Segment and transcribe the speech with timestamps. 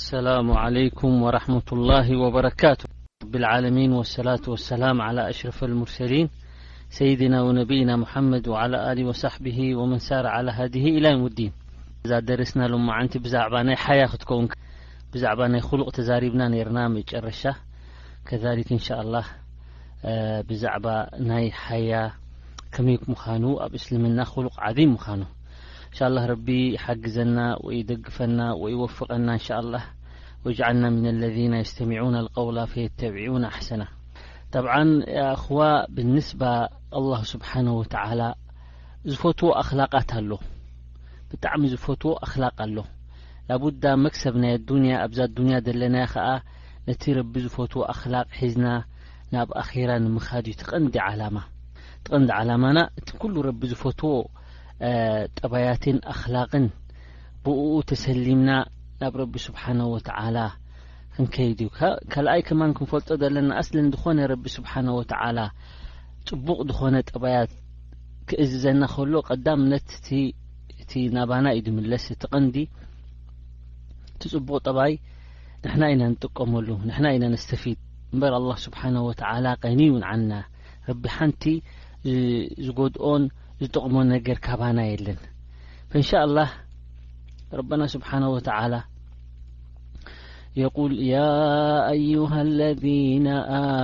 [0.00, 2.86] السلام عليكم ورحمة الله وبركت
[3.34, 6.30] العمين والسلة والسلام على اشرف المرسلين
[6.88, 11.52] سيدنا ونبينا محمد وعلى له وصحبه ومنسار على هده اليم الدين
[12.04, 12.10] س ي
[15.60, 16.42] خلق تزربن
[17.26, 17.48] رش ن
[19.04, 19.24] لله
[20.62, 20.76] زع
[21.38, 22.04] ي حيا
[22.80, 22.98] م من
[23.64, 25.22] ا اسلمن خلق عيم من
[25.88, 26.00] እንሻ
[26.30, 29.28] ረቢ ይሓግዘና ወይደግፈና ወይወፍቀና
[29.68, 29.76] ን
[30.46, 31.36] ወና ለذ
[31.70, 32.16] ስተሚና
[32.46, 32.58] ውላ
[33.00, 33.84] ተቢና ኣሰና
[34.64, 34.74] ብዓ
[35.36, 35.60] እኹዋ
[35.94, 36.42] ብንስባ
[36.98, 38.20] ኣ ስብሓ ወተላ
[39.12, 40.30] ዝፈትዎ ኣክላቃት ኣሎ
[41.30, 42.76] ብጣዕሚ ዝፈትዎ ኣክላቅ ኣሎ
[43.48, 44.54] ላቡዳ መክሰብ ናይ
[44.92, 46.26] ያ ኣብዛ ዱንያ ዘለና ከዓ
[46.86, 48.66] ነቲ ረቢ ዝፈትዎ ኣክላቅ ሒዝና
[49.34, 51.38] ናብ ኣራ ንምኻድ እዩ ትቀንዲ ላማ
[52.06, 53.08] ትንዲ ዓላማና እቲ
[53.60, 54.16] ቢ ዝፈትዎ
[55.40, 56.64] ጠባያትን ኣክላቅን
[57.44, 58.50] ብእኡ ተሰሊምና
[59.00, 60.38] ናብ ረቢ ስብሓን ወተዓላ
[61.16, 61.68] ክንከይድ እዩ
[62.12, 65.38] ካልኣይ ክማን ክንፈልጦ ዘለና ኣስለን ዝኾነ ረቢ ስብሓን ወተዓላ
[66.28, 67.52] ፅቡቅ ዝኾነ ጠባያት
[68.30, 72.56] ክእዝዘና ከሎ ቀዳምነት እእቲ ናባና እዩ ድምለስ እቲ ቀንዲ
[74.14, 74.92] እቲ ፅቡቅ ጠባይ
[75.64, 77.78] ንሕና ኢና ንጥቀመሉ ንሕና ኢና ንስተፊድ
[78.12, 80.32] እምበር ኣላ ስብሓን ወተላ ቀይኒዩ ንዓና
[80.90, 81.44] ረቢ ሓንቲ
[82.66, 83.22] ዝጎድኦን
[83.60, 85.16] يطقمنجركبانايل
[85.90, 86.50] فإن شاء الله
[87.52, 88.82] ربنا سبحانه وتعالى
[90.56, 93.26] يقول يا أيها الذين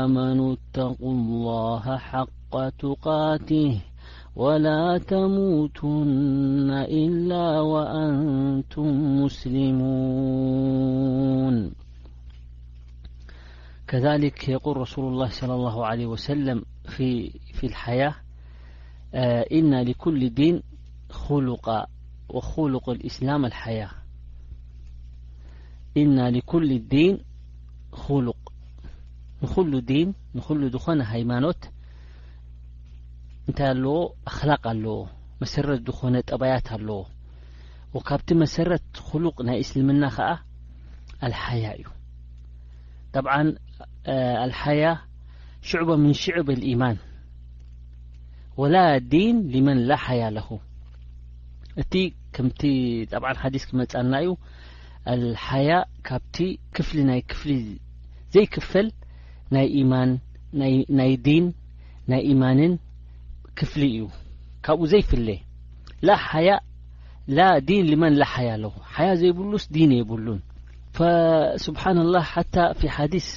[0.03, 3.81] آمنوا اتقوا الله حق تقاته
[4.37, 11.73] ولا تموتن إلا وأنتم مسلمون
[13.89, 16.63] كذلك يقول رسول الله صلى الله عليه وسلم
[16.97, 18.15] في الحياة
[19.15, 20.63] إና لኩل ዲين
[21.11, 21.67] خلق
[22.29, 23.91] وخلق الإسلم الحياة
[25.97, 27.15] إና لكل ዲيን
[28.03, 28.41] خሉق
[29.43, 29.93] ንኩل ዲ
[30.37, 31.63] ንل ዝኾነ ሃይማاኖት
[33.49, 33.97] እንታይ ኣለዎ
[34.31, 34.97] ኣخላق ኣለዎ
[35.43, 37.01] መሰረት ዝኾነ ጠبيት ኣለዎ
[37.95, 40.19] وካብቲ መሰረት خሉق ናይ እسልምና ከ
[41.27, 41.87] الحياة እዩ
[43.15, 43.35] طبا
[44.47, 44.97] الحياة
[45.69, 46.97] ሽዕب من شዕب الايمን
[48.61, 48.77] وላ
[49.13, 50.49] ዲን لመን ላ ሓያ ለሁ
[51.83, 51.93] እቲ
[52.37, 52.63] ከምቲ
[53.45, 54.31] ዓ ዲث ክመፃና እዩ
[55.47, 55.71] ሓያ
[56.09, 56.37] ካብቲ
[56.77, 57.53] ክፍሊ ናይ ክፍሊ
[58.35, 58.89] ዘይክፈል
[59.55, 61.35] ናይ ዲ
[62.11, 62.73] ናይ ኢማንን
[63.59, 64.05] ክፍሊ እዩ
[64.67, 65.29] ካብኡ ዘይፍለ
[66.09, 66.15] ላ
[66.47, 66.51] ያ
[67.37, 67.43] ላ
[67.77, 70.41] ን لመን ላ ሓያ ለ ሓያ ዘይብሉስ ዲን የይብሉን
[71.67, 72.83] ስብሓن الله ታ ف
[73.15, 73.29] ዲث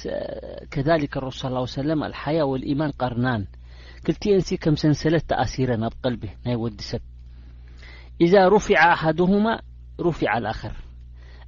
[0.72, 1.40] ከሊ ረሱ
[2.24, 3.42] ሓያ ولኢማን ቀርናን
[4.06, 7.02] ክልቲንሲ ከምሰን ሰለተ ኣሲረን ኣብ ቀልቢ ናይ ወዲ ሰብ
[8.24, 9.46] إዛ رፊع አሓድهማ
[10.08, 10.74] رፊع الኣخር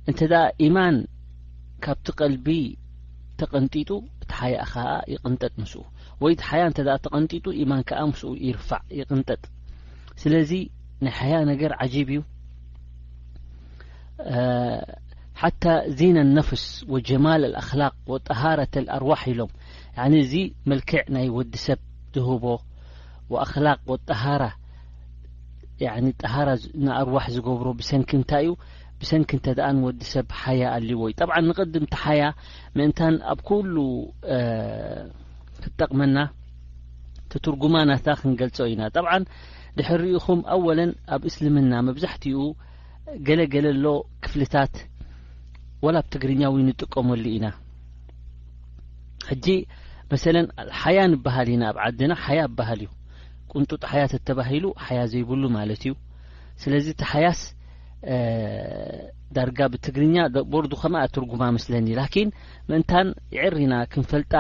[0.08, 0.20] እንተ
[0.66, 0.96] يማን
[1.84, 2.46] ካብቲ ቀልቢ
[3.40, 3.90] ተቐንጢጡ
[4.22, 5.82] እቲ ሓያ ኸአ ይቕንጠጥ ምስኡ
[6.24, 6.72] ወይ ሓያ እ
[7.06, 9.42] ተቐንጢጡ ማን ከ ምስ ይርፋዕ ይቕንጠጥ
[10.22, 10.52] ስለዚ
[11.06, 12.20] ናይ ሓያ ነገር عجب እዩ
[15.40, 16.64] ሓታى ዜን الነፍስ
[16.94, 19.50] وጀማል الኣخላق و ጠሃረة ኣርዋح ኢሎም
[20.22, 20.34] እዚ
[20.70, 21.78] መልክዕ ናይ ወዲ ሰብ
[22.18, 22.44] ዝህቦ
[23.44, 24.44] ኣክላቅ ወጣሃራ
[26.22, 26.48] ጣሃራ
[26.86, 28.52] ንኣርዋሕ ዝገብሮ ብሰንኪ ንታይ እዩ
[29.00, 32.22] ብሰንኪ ንተ ደኣ ንወዲ ሰብ ሓያ ኣልዩወይ ጠብ ንቅድም ቲ ሓያ
[32.76, 33.74] ምእንታን ኣብ ኩሉ
[35.62, 36.16] ክትጠቕመና
[37.32, 39.12] ትትርጉማናታ ክንገልፆ ኢና ጠብዓ
[39.78, 42.38] ድሕሪኡኹም ኣወለን ኣብ እስልምና መብዛሕትኡ
[43.26, 43.88] ገለገለ ሎ
[44.24, 44.74] ክፍልታት
[45.84, 47.46] ወላብ ትግርኛ ው ንጥቀመሉ ኢና
[50.12, 50.36] መሰለ
[50.80, 52.90] ሓያ ንበሃል ኢና ኣብ ዓዲና ሓያ ኣባሃል እዩ
[53.52, 55.92] ቁንጡጥ ሓያት ተባሂሉ ሓያ ዘይብሉ ማለት እዩ
[56.62, 57.40] ስለዚ እቲ ሓያስ
[59.36, 60.16] ዳርጋ ብትግርኛ
[60.52, 62.28] ቦርዱ ኸማ እኣትርጉማ ምስለኒ ላኪን
[62.68, 64.32] ምእንታን ይዕሪና ክንፈልጣ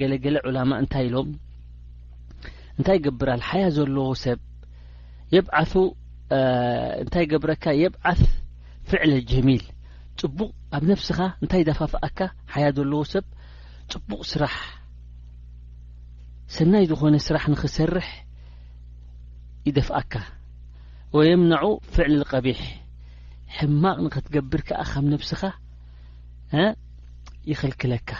[0.00, 1.28] ገለገለ ዑላማ እንታይ ኢሎም
[2.78, 4.40] እንታይ ገብራል ሓያ ዘለዎ ሰብ
[5.36, 5.56] የብዓ
[7.02, 8.20] እንታይ ገብረካ የብዓፍ
[8.90, 9.64] ፍዕለ ጀሚል
[10.20, 12.18] ፅቡቅ ኣብ ነፍስኻ እንታይ ዘፋፍአካ
[12.54, 13.26] ሓያ ዘለዎ ሰብ
[13.92, 14.54] ፅቡቅ ስራሕ
[16.56, 18.08] ሰናይ ዝኾነ ስራሕ ንኽሰርሕ
[19.68, 20.14] ይደፍአካ
[21.16, 21.64] ወየምናዑ
[21.94, 22.60] ፍዕሊ ቀቢሕ
[23.56, 25.40] ሕማቕ ንኽትገብር ከኣ ከም ነብስኻ
[27.50, 28.10] ይኽልክለካ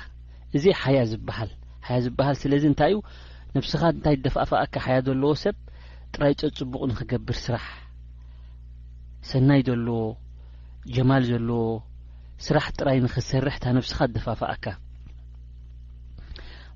[0.56, 1.50] እዚ ሓያ ዝብሃል
[1.86, 2.98] ሓያ ዝብሃል ስለዚ እንታይ እዩ
[3.56, 5.56] ነብስኻ እንታይ ደፋፍአካ ሓያ ዘለዎ ሰብ
[6.14, 7.66] ጥራይ ፀጽቡቕ ንኽገብር ስራሕ
[9.31, 10.00] ሰናይ ዘለዎ
[10.96, 11.60] ጀማል ዘለዎ
[12.48, 14.66] ስራሕ ጥራይ ንኽሰርሕ እታ ነብስኻ ትደፋፍአካ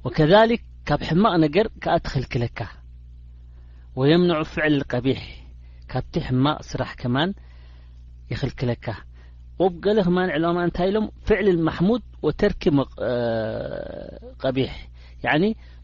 [0.06, 2.60] ወከሊክ ካብ ሕማቕ ነገር ከኣ ትኽልክለካ
[4.00, 5.18] ወየምንዑ ፍዕል ቀቢሕ
[5.92, 7.30] ካብቲ ሕማቕ ስራሕ ክማን
[8.30, 8.86] ይኽልክለካ
[9.62, 12.78] ወብ ገሊ ክማን ዕሎማ እንታይ ኢሎም ፍዕል ማሕሙድ ወተርኪም
[14.42, 14.72] ቀቢሕ
[15.24, 15.28] ያ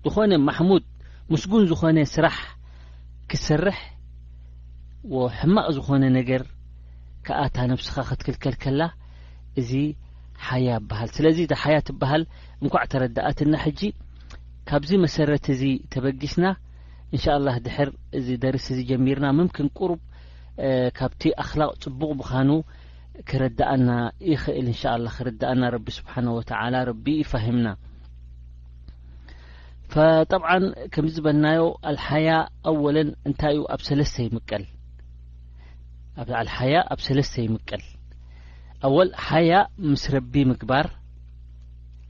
[0.06, 0.86] ዝኾነ ማሕሙድ
[1.32, 2.38] ምስጉን ዝኾነ ስራሕ
[3.32, 3.80] ክሰርሕ
[5.16, 6.44] ወሕማቕ ዝኾነ ነገር
[7.26, 8.80] ከኣ ታ ነብስኻ ክትክልከል ከላ
[9.60, 9.70] እዚ
[10.46, 12.24] ሓያ በሃል ስለዚ ተ ሓያ ትበሃል
[12.62, 13.82] እንኳዕ ተረዳእትና ሕጂ
[14.69, 15.62] ካብዚ መሰረት እዚ
[15.93, 16.46] ተበጊስና
[17.14, 20.00] እንሻ ላ ድሕር እዚ ደርስ እዚ ጀሚርና ምንክን ቁሩብ
[20.99, 22.50] ካብቲ ኣኽላቕ ፅቡቕ ብዃኑ
[23.31, 23.90] ክረዳእና
[24.31, 27.69] ይኽእል እንሻ ላ ክረዳአና ረቢ ስብሓን ወተላ ረቢ ይፋሂምና
[30.31, 30.50] ጠብዓ
[30.94, 32.31] ከም ዝበልናዮ ኣልሓያ
[32.70, 34.64] ኣወለን እንታይ እዩ ኣብ ሰለስተ ይምቀል
[36.43, 37.84] ኣልሓያ ኣብ ሰለስተ ይምቀል
[38.88, 39.52] ኣወል ሓያ
[39.93, 40.88] ምስ ረቢ ምግባር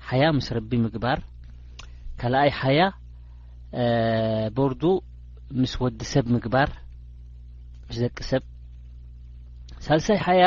[0.09, 1.19] ሓያ ምስ ረቢ ምግባር
[2.20, 2.81] ካልኣይ ሓያ
[4.56, 4.82] ቦርዱ
[5.61, 6.70] ምስ ወዲ ሰብ ምግባር
[7.87, 8.43] ምስ ዘቂ ሰብ
[9.87, 10.44] ሳልሳይ ሓያ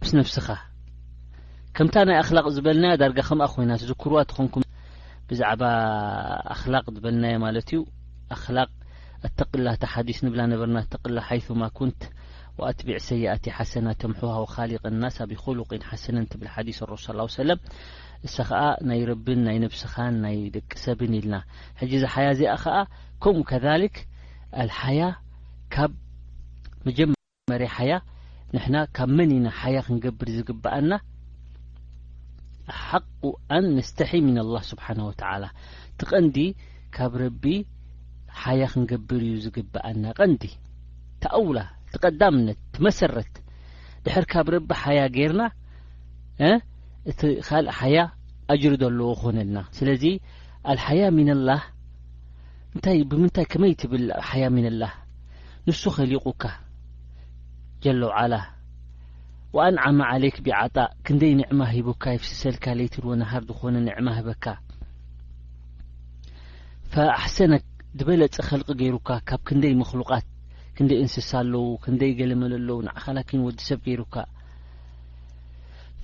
[0.00, 0.48] ምስ ነፍስኻ
[1.76, 4.62] ከምታ ናይ ኣኽላቕ ዝበልናያ ዳርጋ ኸምኣ ኮይና ትዝክርዋ ትኾንኩም
[5.28, 5.62] ብዛዕባ
[6.54, 7.80] ኣክላቅ ዝበልናየ ማለት እዩ
[8.36, 8.68] ኣክላቅ
[9.26, 12.00] እተቅላ እታ ሓዲስ ንብላ ነበርና ተቅላ ሓይትማ ኩንት
[12.60, 17.06] ወኣትቢዕ ሰይእቲ ሓሰናቶምሑሃ ወኻሊቀ ናስብ ይኮሉ ቆይን ሓሰነን ትብል ሓዲስ ኣረሱ
[17.48, 17.58] ለም
[18.26, 21.34] እሰ ኸዓ ናይ ረብን ናይ ንብስኻን ናይ ደቂ ሰብን ኢልና
[21.80, 22.78] ሕጂ ዚ ሓያ እዚኣ ኸዓ
[23.22, 23.96] ከምኡ ከሊክ
[24.62, 25.00] ኣልሓያ
[25.74, 25.92] ካብ
[26.86, 27.92] መጀመርያ ሓያ
[28.54, 30.92] ንሕና ካብ መን ኢና ሓያ ክንገብር ዝግብኣና
[32.84, 33.22] ሓቁ
[33.56, 35.44] ኣን ንስተሒ ሚን ኣላህ ስብሓን ወተላ
[35.98, 36.36] እቲ ቀንዲ
[36.96, 37.44] ካብ ረቢ
[38.42, 40.44] ሓያ ክንገብር እዩ ዝግብአና ቀንዲ
[41.22, 41.60] ተኣውላ
[41.92, 43.32] ትቀዳምነት ትመሰረት
[44.04, 45.42] ድሕር ካብ ረቢ ሓያ ጌርና
[47.10, 47.98] እቲ ካልእ ሓያ
[48.52, 50.04] ኣጅሪ ዘለዎ ክኾነልና ስለዚ
[50.70, 51.62] አልሓያ ሚን ላህ
[52.74, 54.92] እንታይ ብምንታይ ከመይ ትብል ሓያ ሚንኣላህ
[55.68, 56.42] ንሱ ኸሊቑካ
[57.84, 58.34] ጀለ ውዕላ
[59.56, 64.44] ወኣንዓማ ዓለክ ቢዓጣእ ክንደይ ንዕማ ሂቡካ ይፍስሰልካ ለይትድዎ ናሃር ዝኾነ ንዕማ ህበካ
[66.92, 67.52] ፈኣሕሰነ
[67.98, 70.26] ዝበለፀ ኸልቂ ገይሩካ ካብ ክንደይ መኽሉቃት
[70.76, 74.14] ክንደይ እንስሳ ኣለዉ ክንደይ ገለመለ ኣለው ንዓኸላኪን ወዲ ሰብ ገይሩካ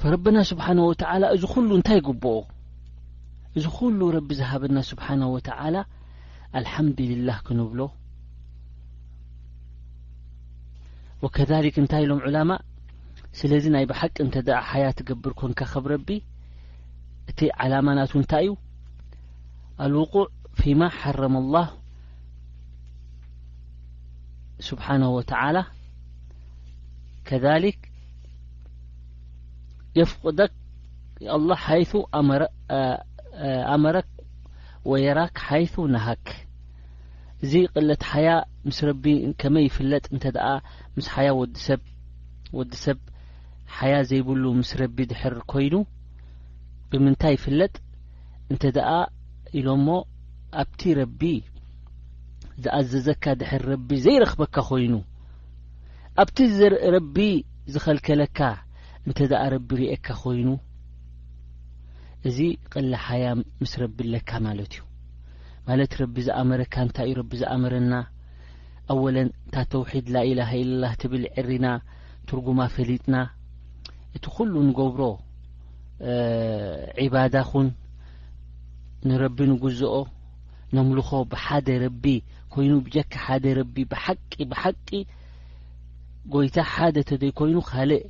[0.01, 2.29] ፈረብና ስብሓነሁ ወተዓላ እዚ ኩሉ እንታይ ግብኦ
[3.59, 5.77] እዚ ኩሉ ረቢ ዝሃበና ስብሓነ ወተዓላ
[6.59, 7.81] አልሓምዱልላህ ክንብሎ
[11.23, 12.51] ወከሊክ እንታይ ኢሎም ዑላማ
[13.39, 16.09] ስለዚ ናይ ብሓቂ እንተ ደ ሓያት ትገብር ኮንካ ኸብ ረቢ
[17.31, 18.53] እቲ ዓላማናት እንታይ እዩ
[19.85, 20.25] ኣልውቁዕ
[20.61, 21.71] ፊማ ሓረም ላሁ
[24.69, 25.59] ስብሓነሁ ወተዓላ
[27.29, 27.81] ከሊክ
[29.99, 30.53] የፍቅደክ
[31.37, 31.93] ኣላ ሓይቱ
[33.75, 34.09] ኣመረክ
[34.91, 36.27] ወየራክ ሓይቱ ናሀክ
[37.45, 38.29] እዚ ቕለት ሓያ
[38.67, 39.05] ምስ ረቢ
[39.41, 40.49] ከመይ ይፍለጥ እንተ ደኣ
[40.97, 41.81] ምስ ሓያ ወዲ ሰብ
[42.59, 42.99] ወዲ ሰብ
[43.77, 45.75] ሓያ ዘይብሉ ምስ ረቢ ድሕር ኮይኑ
[46.91, 47.75] ብምንታይ ይፍለጥ
[48.53, 48.91] እንተ ደኣ
[49.61, 49.89] ኢሎሞ
[50.63, 51.21] ኣብቲ ረቢ
[52.65, 54.95] ዝኣዘዘካ ድሕር ረቢ ዘይረኽበካ ኾይኑ
[56.23, 56.39] ኣብቲ
[56.95, 57.17] ረቢ
[57.73, 58.39] ዝኸልከለካ
[59.09, 60.49] እንተ ደኣ ረቢ ርእካ ኾይኑ
[62.29, 62.39] እዚ
[62.73, 63.25] ቀሊ ሓያ
[63.63, 64.83] ምስ ረቢ ለካ ማለት እዩ
[65.69, 67.93] ማለት ረቢ ዝኣመረካ እንታይ እዩ ረቢ ዝኣመረና
[68.93, 71.67] ኣወለን እታ ተውሒድ ላኢላሃ ኢላህ ትብል ዕሪና
[72.31, 73.15] ትርጉማ ፈሊጥና
[74.17, 75.03] እቲ ኩሉ ንገብሮ
[77.05, 77.69] ዒባዳ ኹን
[79.09, 79.95] ንረቢ ንጉዝኦ
[80.77, 82.05] ነምልኾ ብሓደ ረቢ
[82.55, 84.89] ኮይኑ ብጀካ ሓደ ረቢ ብሓቂ ብሓቂ
[86.35, 88.03] ጐይታ ሓደ ተዘይኮይኑ ካልእ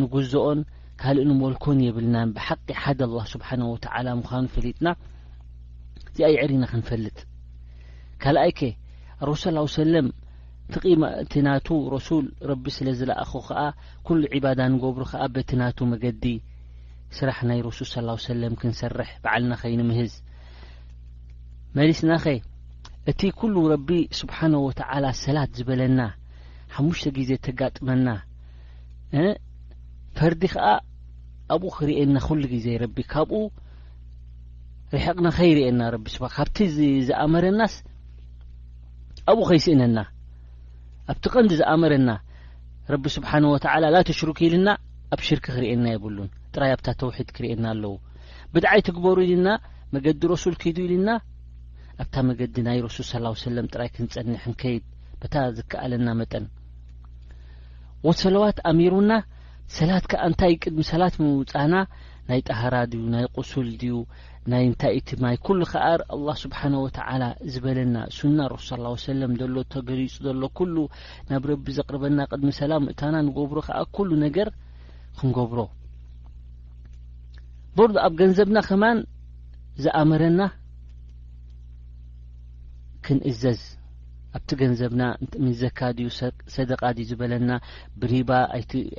[0.00, 0.58] ንጉዞኦን
[1.02, 4.88] ካልእ ንሞልኮን የብልናን ብሓቂ ሓደ ኣላ ስብሓን ወተዓላ ምዃኑ ፈሊጥና
[6.08, 7.18] እዚኣይዕሪና ክንፈልጥ
[8.22, 8.70] ካልኣይ ከ
[9.30, 10.06] ርሱ ስ ሰለም
[10.76, 13.60] እትማእቲናቱ ረሱል ረቢ ስለ ዝለእኹ ኸዓ
[14.06, 16.24] ኩሉ ዒባዳ ንገብሩ ከኣ በቲናቱ መገዲ
[17.18, 20.12] ስራሕ ናይ ረሱል ስ ሰለም ክንሰርሕ በዓልና ኸይንምህዝ
[21.78, 22.24] መሊስናኸ
[23.10, 23.88] እቲ ኩሉ ረቢ
[24.20, 26.00] ስብሓነ ወተዓላ ሰላት ዝበለና
[26.76, 28.08] ሓሙሽተ ግዜ ተጋጥመና
[30.18, 30.66] ፈርዲ ከዓ
[31.54, 33.40] ኣብኡ ክርእየና ኩሉ ግዜ ረቢ ካብኡ
[34.94, 36.56] ርሕቕና ኸይርእየና ቢስ ካብቲ
[37.08, 37.74] ዝኣመረናስ
[39.30, 39.98] ኣብኡ ከይስእነና
[41.10, 42.08] ኣብቲ ቀንዲ ዝኣመረና
[42.92, 44.68] ረቢ ስብሓን ወተዓላ ላትሽሩክ ኢልና
[45.14, 47.94] ኣብ ሽርክ ክርእየና የብሉን ጥራይ ኣብታ ተውሒድ ክርእየና ኣለው
[48.54, 49.48] ብድዓይ ትግበሩ ኢልና
[49.94, 51.10] መገዲ ረሱል ክዱ ኢልና
[52.02, 54.84] ኣብታ መገዲ ናይ ረሱል ስ ሰለም ጥራይ ክንፀንሕ ንከይድ
[55.20, 56.44] በታ ዝከኣለና መጠን
[58.08, 59.12] ወሰለዋት ኣሚሩና
[59.76, 61.74] ሰላት ከዓ እንታይ ቅድሚ ሰላት ምውፃና
[62.28, 63.96] ናይ ጣህራ ድዩ ናይ ቁሱል ድዩ
[64.50, 68.68] ናይ እንታይ እቲ ማይ ኩሉ ከዓኣላ ስብሓን ወተዓላ ዝበለና ሱና ረሱ
[69.08, 70.76] ሰለም ዘሎ ተገሊጹ ዘሎ ኩሉ
[71.30, 74.50] ናብ ረቢ ዘቕርበና ቅድሚ ሰላም ምእታና ንገብሮ ከዓ ኩሉ ነገር
[75.18, 75.60] ክንገብሮ
[77.76, 78.98] በርዶ ኣብ ገንዘብና ኸማን
[79.82, 80.40] ዝኣመረና
[83.04, 83.60] ክንእዘዝ
[84.36, 85.02] ኣብቲ ገንዘብና
[85.44, 86.08] ምዘካ ድዩ
[86.56, 87.52] ሰደቃ ድዩ ዝበለና
[88.00, 88.30] ብሪባ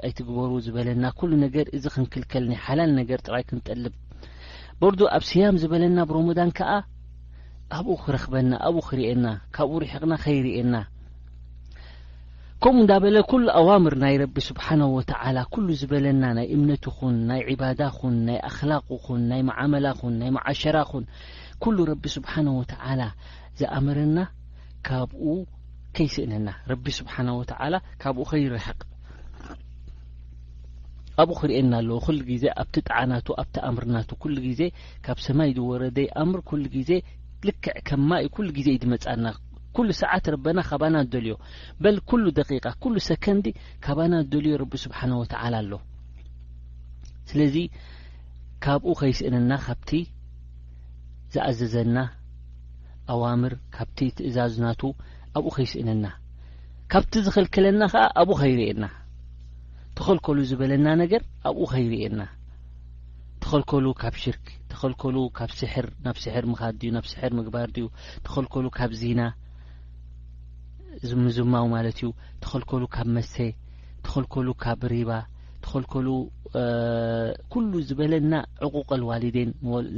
[0.05, 3.93] ኣይትግበሩ ዝበለና ኩሉ ነገር እዚ ክንክልከል ናይ ሓላል ነገር ጥራይ ክንጠልብ
[4.81, 6.71] በርዶ ኣብ ስያም ዝበለና ብሮሞዳን ከኣ
[7.77, 10.75] ኣብኡ ክረኽበና ኣብኡ ክርእና ካብኡርሕቕና ኸይርእየና
[12.63, 18.17] ከምኡ እንዳ በለ ኩሉ ኣዋምር ናይ ረቢ ስብሓነወተዓላ ኩሉ ዝበለና ናይ እምነትኹን ናይ ዕባዳ ኹን
[18.27, 21.05] ናይ ኣኽላቅ ኹን ናይ መዓመላ ኹን ናይ መዓሸራ ኹን
[21.63, 23.01] ኩሉ ረቢ ስብሓነ ወተዓላ
[23.61, 24.17] ዘኣምረና
[24.87, 25.25] ካብኡ
[25.95, 28.79] ከይስእነና ረቢ ስብሓን ወተዓላ ካብኡ ከይርሕቕ
[31.21, 34.61] ኣብኡ ክርእየና ኣለዎ ኩሉ ግዜ ኣብቲ ጣዓናቱ ኣብቲ ኣምርናቱ ኩሉ ግዜ
[35.05, 36.91] ካብ ሰማይ ወረደይ ኣምር ኩሉ ግዜ
[37.47, 39.25] ልክዕ ከማ እ ኩሉ ግዜ እ ድመፃና
[39.75, 41.33] ኩሉ ሰዓት ረበና ካባና ደልዮ
[41.83, 43.47] በል ኩሉ ደቂቃ ኩሉ ሰከንዲ
[43.85, 45.73] ካባና ደልዮ ረቢ ስብሓን ወተዓላ ኣሎ
[47.31, 47.57] ስለዚ
[48.65, 49.91] ካብኡ ከይስእነና ካብቲ
[51.35, 51.95] ዝኣዘዘና
[53.13, 54.81] ኣዋምር ካብቲ ትእዛዝናቱ
[55.37, 56.05] ኣብኡ ኸይስእነና
[56.91, 58.85] ካብቲ ዝኽልክለና ኸዓ ኣብኡ ኸይርእየና
[59.97, 62.21] ተኸልከሉ ዝበለና ነገር ኣብኡ ኸይርእየና
[63.43, 67.87] ተኸልከሉ ካብ ሽርክ ተኸልከሉ ካብ ስሕር ናብ ስሕር ምኻ ድዩ ናብ ስሕር ምግባር ድዩ
[68.25, 69.21] ተኸልከሉ ካብ ዚና
[71.09, 72.09] ዝምዝማው ማለት እዩ
[72.43, 73.35] ተኸልከሉ ካብ መሰ
[74.05, 75.09] ተኸልከሉ ካብ ሪባ
[75.65, 76.07] ተኸልከሉ
[77.51, 78.33] ኩሉ ዝበለና
[78.67, 79.49] ዕቁቀልዋሊደን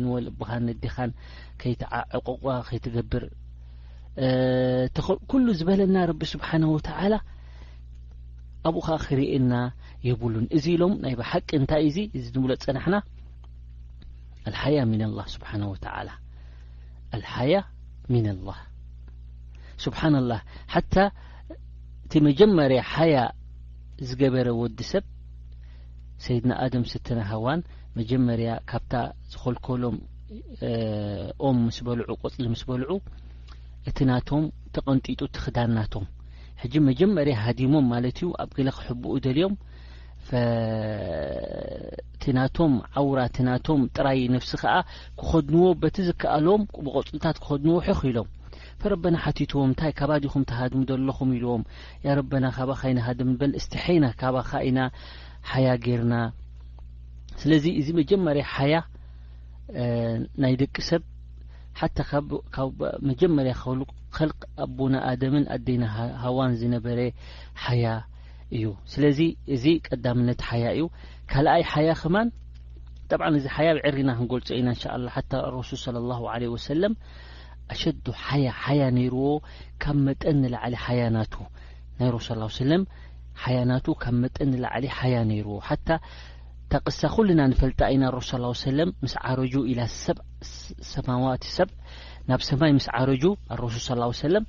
[0.02, 1.12] ንወልብኻን ነዲኻን
[1.62, 2.28] ከይዕቁ
[2.68, 3.24] ከይትገብር
[5.32, 7.16] ኩሉ ዝበለና ረቢ ስብሓን ወተዓላ
[8.70, 9.54] ኣብኡ ከ ክርእየና
[10.08, 12.96] የብሉን እዚ ኢሎም ናይ ብሓቂ እንታይ እዚ እዚ ዝብሎ ፀናሕና
[14.50, 16.10] ኣልሓያ ምን ኣላህ ስብሓን ወተዓላ
[17.18, 17.56] ኣልሓያ
[18.14, 18.60] ሚን ኣላህ
[19.86, 20.42] ስብሓን ላህ
[20.76, 20.94] ሓታ
[22.06, 23.18] እቲ መጀመርያ ሓያ
[24.10, 25.04] ዝገበረ ወዲ ሰብ
[26.26, 27.60] ሰይድና ኣደም ስትና ሃዋን
[27.98, 28.94] መጀመርያ ካብታ
[29.32, 29.98] ዝኸልከሎም
[31.48, 32.92] ኦም ምስ በልዑ ቆፅሊ ምስ በልዑ
[33.90, 34.44] እቲናቶም
[34.76, 36.06] ተቐንጢጡ ትክዳንናቶም
[36.62, 39.56] ሕጂ መጀመርያ ሃዲሞም ማለት እዩ ኣብ ገለ ክሕብኡ ደልዮም
[42.16, 44.76] እቲናቶም ዓውራ እቲ ናቶም ጥራይ ነፍሲ ከዓ
[45.20, 48.30] ክኸድንዎ በቲ ዝከኣሎም ብቆፅልታት ክኸድንዎ ሕኽኢሎም
[48.84, 51.66] ፈረበና ሓቲትዎም እንታይ ካባዲኹም ተሃድሙ ዘለኹም ኢልዎም
[52.06, 54.80] ያ ረበና ካባኸይና ሃደም በን ስተ ሐይና ካባካ ኢና
[55.52, 56.16] ሓያ ጌይርና
[57.42, 58.76] ስለዚ እዚ መጀመርያ ሓያ
[60.44, 61.04] ናይ ደቂ ሰብ
[61.80, 61.98] ሓታ
[62.56, 63.82] ካብ መጀመርያ ክሉ
[64.16, 64.32] ከል
[64.66, 65.84] ኣቦና ኣደምን ኣደና
[66.24, 67.00] ሃዋን ዝነበረ
[67.66, 67.86] ሓያ
[68.56, 69.20] እዩ ስለዚ
[69.56, 70.86] እዚ ቀዳምነት ሓያ እዩ
[71.32, 72.28] ካልኣይ ሓያ ከማን
[73.12, 76.94] ጠብዓ እዚ ሓያ ብዕሪና ክንገልፆ ኢና እንሻ ላ ሓታ ረሱል ስለ ላሁ ለ ወሰለም
[77.74, 79.26] ኣሸዱ ሓያ ሓያ ነይርዎ
[79.84, 81.34] ካብ መጠን ንላዓለ ሓያ ናቱ
[81.98, 82.28] ናይ ሮብሱ
[82.64, 82.84] ሰለም
[83.42, 85.88] ሓያናቱ ካብ መጠን ንላዕሊ ሓያ ነይርዎ ሓታ
[86.64, 90.16] እታ ቅሳ ኩሉና ንፈልጣ ኢና ረሱ ስ ሰለም ምስ ዓረጁ ኢላ ሰ
[90.94, 91.70] ሰማዋት ሰብ
[92.30, 93.24] ናብ ሰማይ ምስ ዓረጁ
[93.54, 93.76] ኣረሱ
[94.24, 94.46] ሰለም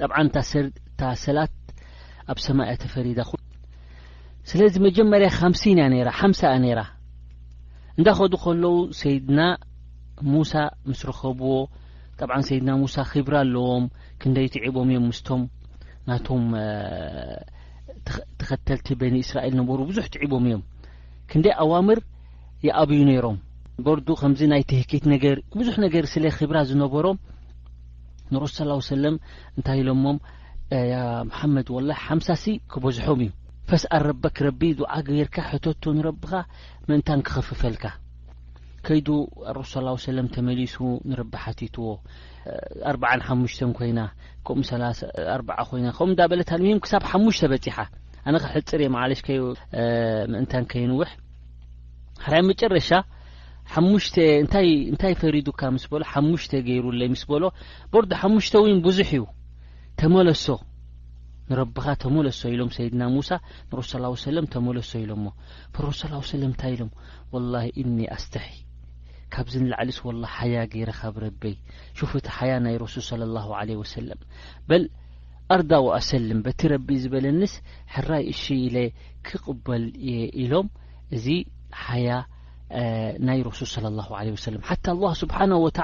[0.00, 0.16] ጠብዓ
[1.00, 1.54] ታ ሰላት
[2.32, 3.20] ኣብ ሰማእያ ተፈሪዳ
[4.50, 6.80] ስለዚ መጀመርያ ካምሲን እ ነራ ሓምሳ እ ነይራ
[7.98, 9.40] እንዳኸዱ ከለዉ ሰይድና
[10.32, 10.52] ሙሳ
[10.88, 11.52] ምስረኸብዎ
[12.18, 13.84] ጠብዓን ሰይድና ሙሳ ኪብራ ኣለዎም
[14.20, 15.42] ክንደይትዕቦም እዮም ምስቶም
[16.08, 16.42] ናቶም
[18.40, 20.62] ተኸተልቲ በኒ እስራኤል ነበሩ ብዙሕ ትዒቦም እዮም
[21.30, 21.98] ክንደይ ኣዋምር
[22.66, 23.38] ይኣብዩ ነይሮም
[23.84, 27.16] በርዱ ከምዚ ናይትህኪት ነገር ብዙሕ ነገር ስለ ክብራ ዝነበሮም
[28.32, 29.16] ንርእ ስ ሰለም
[29.56, 33.30] እንታይ ኢሎሞምያ መሓመድ ወላ ሓምሳሲ ክበዝሖም እዩ
[33.70, 36.32] ፈስኣ ረበክ ረቢ ድዓግቢርካ ሕቶቶ ንረብኻ
[36.88, 37.84] ምእንታን ክኸፍፈልካ
[38.86, 39.08] ከይዱ
[39.56, 40.76] ረሱ ስ ሰለም ተመሊሱ
[41.10, 41.84] ንረቢ ሓቲትዎ
[42.90, 44.00] ኣርባ0ን ሓሙሽተን ኮይና
[44.58, 44.78] ሚኡ
[45.34, 47.66] ኣርባዓ ኮይና ከም እዳበለታሂም ክሳብ ሓሙሽተበፂ
[48.28, 49.40] ኣነ ክሕፅር እየ ማለሽዩ
[50.32, 51.10] ምእንታ ከይንውሕ
[52.38, 52.88] ይ መጨረሻ
[53.74, 57.44] ሓሙሽእንታይ ፈሪዱካ ምስ በሎ ሓሙሽተ ገይሩይ ምስ በሎ
[57.94, 59.24] በርዲ ሓሙሽተ ውይን ብዙሕ እዩ
[60.02, 60.46] ተመለሶ
[61.50, 63.30] ንረብኻ ተመለሶ ኢሎም ሰድና ሙሳ
[63.70, 63.92] ንረሱ
[64.56, 65.28] ተመለሶ ኢሎምሞ
[66.02, 66.12] ሱ
[66.42, 66.92] ለም እንታይ ኢሎም
[67.84, 68.34] እኒ ኣስተ
[69.34, 71.54] ካብዚ ንላዓሊስ وላ ሓያ ገይረካብ ረበይ
[71.98, 74.20] ሹف እቲ ሓያ ናይ ረሱል صى الله عለه ወሰለም
[74.68, 74.82] በል
[75.54, 77.54] ኣርዳ ወኣሰልም በቲ ረቢ ዝበለንስ
[77.94, 78.78] ሕራይ እሺ ኢ ለ
[79.26, 80.12] ክቕበል የ
[80.42, 80.68] ኢሎም
[81.16, 81.26] እዚ
[81.86, 82.08] ሓያ
[83.28, 85.78] ናይ ረሱል صى لله عለه ወሰለም ሓታى لله ስብሓናه ወተ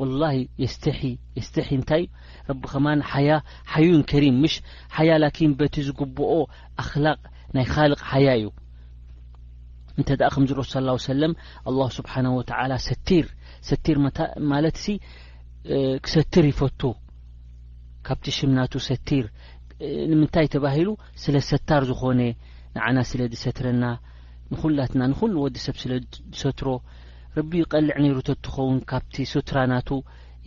[0.00, 1.00] وላሂ የስተሒ
[1.46, 2.06] ስተሒ እንታይእ
[2.50, 3.30] ረቢ ኸማ ሓያ
[3.72, 4.54] ሓዩን ከሪም ምሽ
[4.96, 6.32] ሓያ ላኪን በቲ ዝግብኦ
[6.84, 7.18] ኣክላቅ
[7.56, 8.46] ናይ ኻልቅ ሓያ እዩ
[9.98, 10.74] እንተ ደኣ ከምዝረ ስ
[11.10, 11.32] ሰለም
[11.68, 13.26] ኣላሁ ስብሓን ወተዓላ ሰቲር
[13.68, 13.96] ሰቲር
[14.52, 14.86] ማለት ሲ
[16.04, 16.80] ክሰትር ይፈቱ
[18.06, 19.24] ካብቲ ሽምናቱ ሰቲር
[20.10, 20.88] ንምንታይ ተባሂሉ
[21.22, 22.20] ስለ ሰታር ዝኾነ
[22.76, 23.84] ንዓና ስለ ዝሰትረና
[24.52, 26.68] ንኹላትና ንኩሉ ወዲ ሰብ ስለዝሰትሮ
[27.36, 29.88] ረቢ ይቀልዕ ነይሩ ተትኸውን ካብቲ ስትራ ናቱ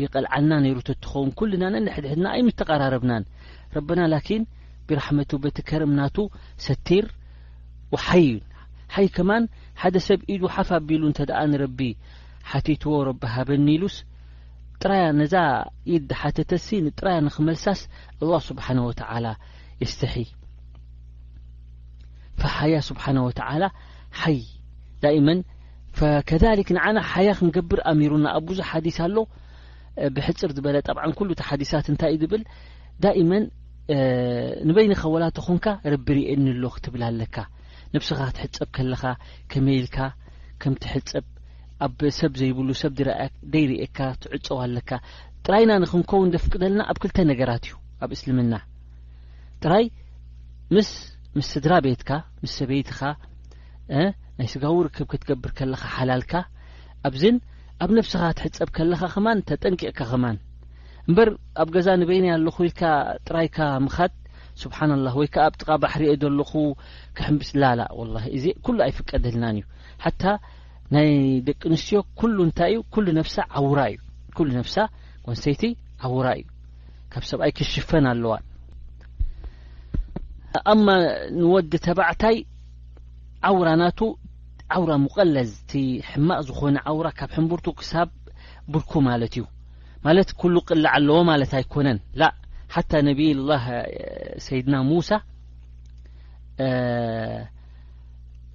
[0.02, 3.26] ይቐልዓልና ነይሩ ተትኸውን ኩሉና ነን ሕድሕድና ኣይ ምዝተቃራረብናን
[3.76, 4.44] ረበና ላኪን
[4.90, 6.18] ብራሕመት በቲከርምናቱ
[6.68, 7.06] ሰቲር
[7.94, 8.36] ውሓይ እዩ
[8.96, 9.44] ሃይ ከማን
[9.82, 11.80] ሓደ ሰብ ኢድ ሓፍ ኣቢሉ እንተ ደኣ ንረቢ
[12.52, 13.96] ሓቲትዎ ረቢ ሃበኒ ኢሉስ
[14.82, 15.36] ጥራያ ነዛ
[15.96, 17.82] ኢድሓተተሲ ንጥራያ ንኽመልሳስ
[18.24, 19.28] ኣላ ስብሓን ወተዓላ
[19.84, 20.28] የስተሐይ
[22.58, 23.64] ሓያ ስብሓነ ወተዓላ
[24.20, 24.38] ሓይ
[25.04, 25.40] ዳመን
[26.30, 29.18] ከሊክ ንዓና ሓያ ክንገብር ኣሚሩና ኣብ ብዙሕ ሓዲስ ኣሎ
[30.16, 32.42] ብሕፅር ዝበለ ጠብዓ ኩሉ እቲ ሓዲሳት እንታይ እዩ ዝብል
[33.04, 33.44] ዳእመን
[34.70, 37.36] ንበይንኸወላተ ኹንካ ረቢ ርእየኒ ኣሎ ክትብላ ኣለካ
[37.94, 39.04] ነብስኻ ትሕፀብ ከለኻ
[39.52, 39.98] ከመይኢልካ
[40.62, 41.26] ከም ትሕፀብ
[41.86, 43.12] ኣብ ሰብ ዘይብሉ ሰብ ድኣ
[43.54, 44.92] ደይርእካ ትዕፀዋ ኣለካ
[45.46, 48.54] ጥራይና ንኽንከውን ደፍቅደለና ኣብ ክልተ ነገራት እዩ ኣብ እስልምና
[49.64, 49.86] ጥራይ
[50.76, 50.90] ምስ
[51.38, 52.12] ምስ ስድራ ቤትካ
[52.44, 53.00] ምስ ሰበይትኻ
[54.38, 56.34] ናይ ስጋዊ ርክብ ክትገብር ከለኻ ሓላልካ
[57.10, 57.38] ኣብዝን
[57.84, 60.38] ኣብ ነብስኻ ትሕፀብ ከለኻ ኸማን ተጠንቂዕካ ኸማን
[61.08, 61.30] እምበር
[61.62, 62.82] ኣብ ገዛ ንበይና ኣለኹ ኢልካ
[63.28, 64.14] ጥራይካ ምኻት
[64.62, 66.52] ስብሓና ላ ወይ ከዓ ብጥቃ ባሕሪየ ዘለኹ
[67.18, 69.66] ክሕምብስ ላላ ወላሂ እዚ ኩሉ ኣይፍቀደልናን እዩ
[70.04, 70.24] ሓታ
[70.94, 71.10] ናይ
[71.48, 74.00] ደቂ ኣንስትዮ ኩሉ እንታይ እዩ ኩሉ ነፍሳ ዓዉራ እዩ
[74.38, 74.76] ኩሉ ነፍሳ
[75.28, 75.64] ወንሰይቲ
[76.08, 76.46] ዓዉራ እዩ
[77.14, 78.34] ካብ ሰብኣይ ክሽፈን ኣለዋ
[80.74, 80.88] ኣማ
[81.40, 82.38] ንወዲ ተባዕታይ
[83.50, 84.00] ዓውራ ናቱ
[84.76, 85.72] ዓውራ ሙቀለዝቲ
[86.10, 88.10] ሕማቕ ዝኮነ ዓውራ ካብ ሕምብርቱ ክሳብ
[88.74, 89.46] ብርኩ ማለት እዩ
[90.06, 91.98] ማለት ኩሉ ቅል ዓ ኣለዎ ማለት ኣይኮነን
[92.76, 93.64] ሓታ ነቢይላህ
[94.46, 95.10] ሰይድና ሙሳ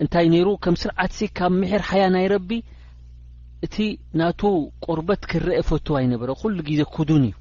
[0.02, 2.50] እንታይ ነይሩ ከም ስርዓትሲ ካብ ምሕር ሓያ ናይ ረቢ
[3.66, 3.76] እቲ
[4.20, 4.40] ናቱ
[4.86, 7.32] ቆርበት ክረአ ፈት ኣይነበረ ኩሉ ጊዜ ክዱን እዩ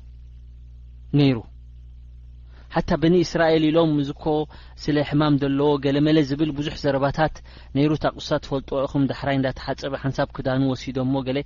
[1.19, 1.37] ነይሩ
[2.75, 4.23] ሓታ በኒ እስራኤል ኢሎም እዝኮ
[4.83, 7.35] ስለ ሕማም ዘለዎ ገለ መለ ዝብል ብዙሕ ዘረባታት
[7.77, 11.39] ነይሩ ኣቕሳ ትፈልጥዎ ኢኹም ዳሕራይ እንዳተሓፀበ ሓንሳብ ክዳኑ ወሲዶም ሞ ገለ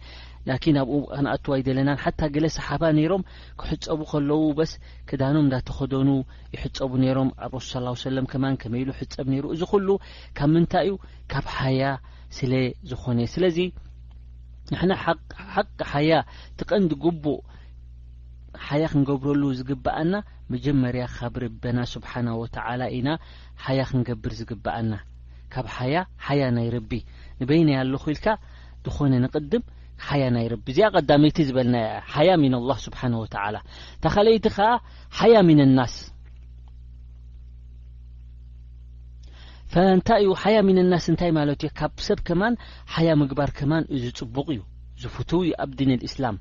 [0.49, 3.25] ላኪን ኣብኡ ክነኣትዋ ኣይዘለናን ሓታ ገለ ሰሓባ ነይሮም
[3.61, 4.73] ክሕፀቡ ከለዉ በስ
[5.11, 6.09] ክዳኖም እዳተኸደኑ
[6.55, 9.87] ይሕፀቡ ነይሮም ኣብ ረሱ ስ ሰለም ክማን ከመይሉ ይሕፀብ ነይሩ እዚ ኩሉ
[10.39, 10.95] ካብ ምንታይ እዩ
[11.33, 11.83] ካብ ሓያ
[12.39, 12.51] ስለ
[12.91, 13.59] ዝኾነ ስለዚ
[14.71, 14.91] ንሕና
[15.53, 15.61] ሓቂ
[15.93, 16.11] ሓያ
[16.59, 17.39] ትቀንዲግቡእ
[18.67, 20.13] ሓያ ክንገብረሉ ዝግብኣና
[20.53, 23.09] መጀመርያ ካብ ረበና ስብሓን ወተዓላ ኢና
[23.63, 24.93] ሓያ ክንገብር ዝግብኣና
[25.53, 25.95] ካብ ሓያ
[26.27, 26.91] ሓያ ናይ ረቢ
[27.41, 28.27] ንበይናያ ኣለኽኢልካ
[28.85, 29.63] ዝኾነ ንቅድም
[30.07, 31.77] ሓያ ናይ ረቢ እዚኣ ቀዳመይቲ ዝበልና
[32.13, 33.55] ሓያ ሚን ኣላህ ስብሓን ወተዓላ
[34.03, 34.67] ተኸለይቲ ከዓ
[35.19, 35.95] ሓያ ሚን ኣናስ
[39.97, 42.53] ንታይ እዩ ሓያ ሚን ናስ እንታይ ማለት እዮ ካብ ሰብ ከማን
[42.93, 44.61] ሓያ ምግባር ከማን እዚ ፅቡቕ እዩ
[45.01, 46.37] ዝፍትው ዩ ኣብ ዲን ልእስላም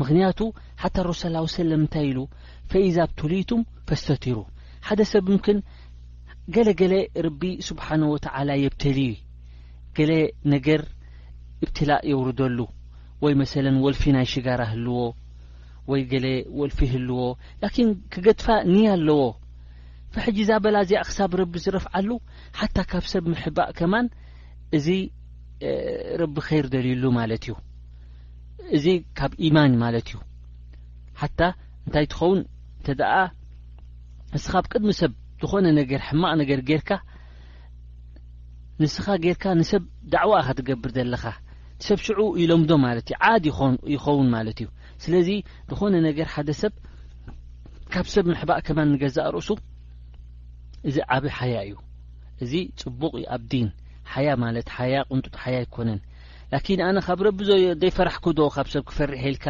[0.00, 0.40] ምኽንያቱ
[0.82, 2.18] ሓታ ረሱ ስላ ሰለም እንታይ ኢሉ
[2.72, 4.36] ፈይዛኣብትልይቱም ፈስተቲሩ
[4.88, 5.58] ሓደ ሰብ ምክን
[6.54, 6.94] ገለ ገሌ
[7.26, 9.00] ረቢ ስብሓን ወተዓላ የብተሊ
[9.98, 10.12] ገሌ
[10.54, 10.82] ነገር
[11.64, 12.58] እብትላእ የውርደሉ
[13.24, 14.96] ወይ መሰለ ወልፊ ናይ ሽጋራ ህልዎ
[15.90, 16.26] ወይ ገለ
[16.60, 17.20] ወልፊ ህልዎ
[17.62, 19.20] ላኪን ክገድፋ ንያ ኣለዎ
[20.14, 22.08] ፍሕጂ ዛ በላእዚኣ ክሳብ ረቢ ዝረፍዓሉ
[22.58, 24.06] ሓታ ካብ ሰብ ምሕባእ ከማን
[24.78, 24.86] እዚ
[26.22, 27.54] ረቢ ኸይር ደልዩሉ ማለት እዩ
[28.76, 28.86] እዚ
[29.18, 30.16] ካብ ኢማን ማለት እዩ
[31.20, 31.40] ሓታ
[31.84, 32.40] እንታይ ትኸውን
[32.78, 33.12] እንተ ደኣ
[34.34, 36.90] ንስኻብ ቅድሚ ሰብ ዝኾነ ነገር ሕማቕ ነገር ጌርካ
[38.82, 41.24] ንስኻ ጌርካ ንሰብ ዳዕዋ ኸ ትገብር ዘለኻ
[41.86, 43.44] ሰብ ሽዑ ኢሎምዶ ማለት እዩ ዓድ
[43.94, 44.68] ይኸውን ማለት እዩ
[45.04, 45.28] ስለዚ
[45.70, 46.72] ዝኾነ ነገር ሓደ ሰብ
[47.92, 49.50] ካብ ሰብ ምሕባእ ከማን ንገዛእ ርእሱ
[50.88, 51.74] እዚ ዓብዪ ሓያ እዩ
[52.44, 52.52] እዚ
[52.82, 53.68] ፅቡቅ ዩ ኣብ ዲን
[54.12, 56.00] ሓያ ማለት ሓያ ቁንጡጥ ሓያ ይኮነን
[56.52, 57.38] ላኪን ኣነ ካብ ረቢ
[57.80, 59.46] ዘይፈራሕኩ ዶ ካብ ሰብ ክፈሪሐ ኢልካ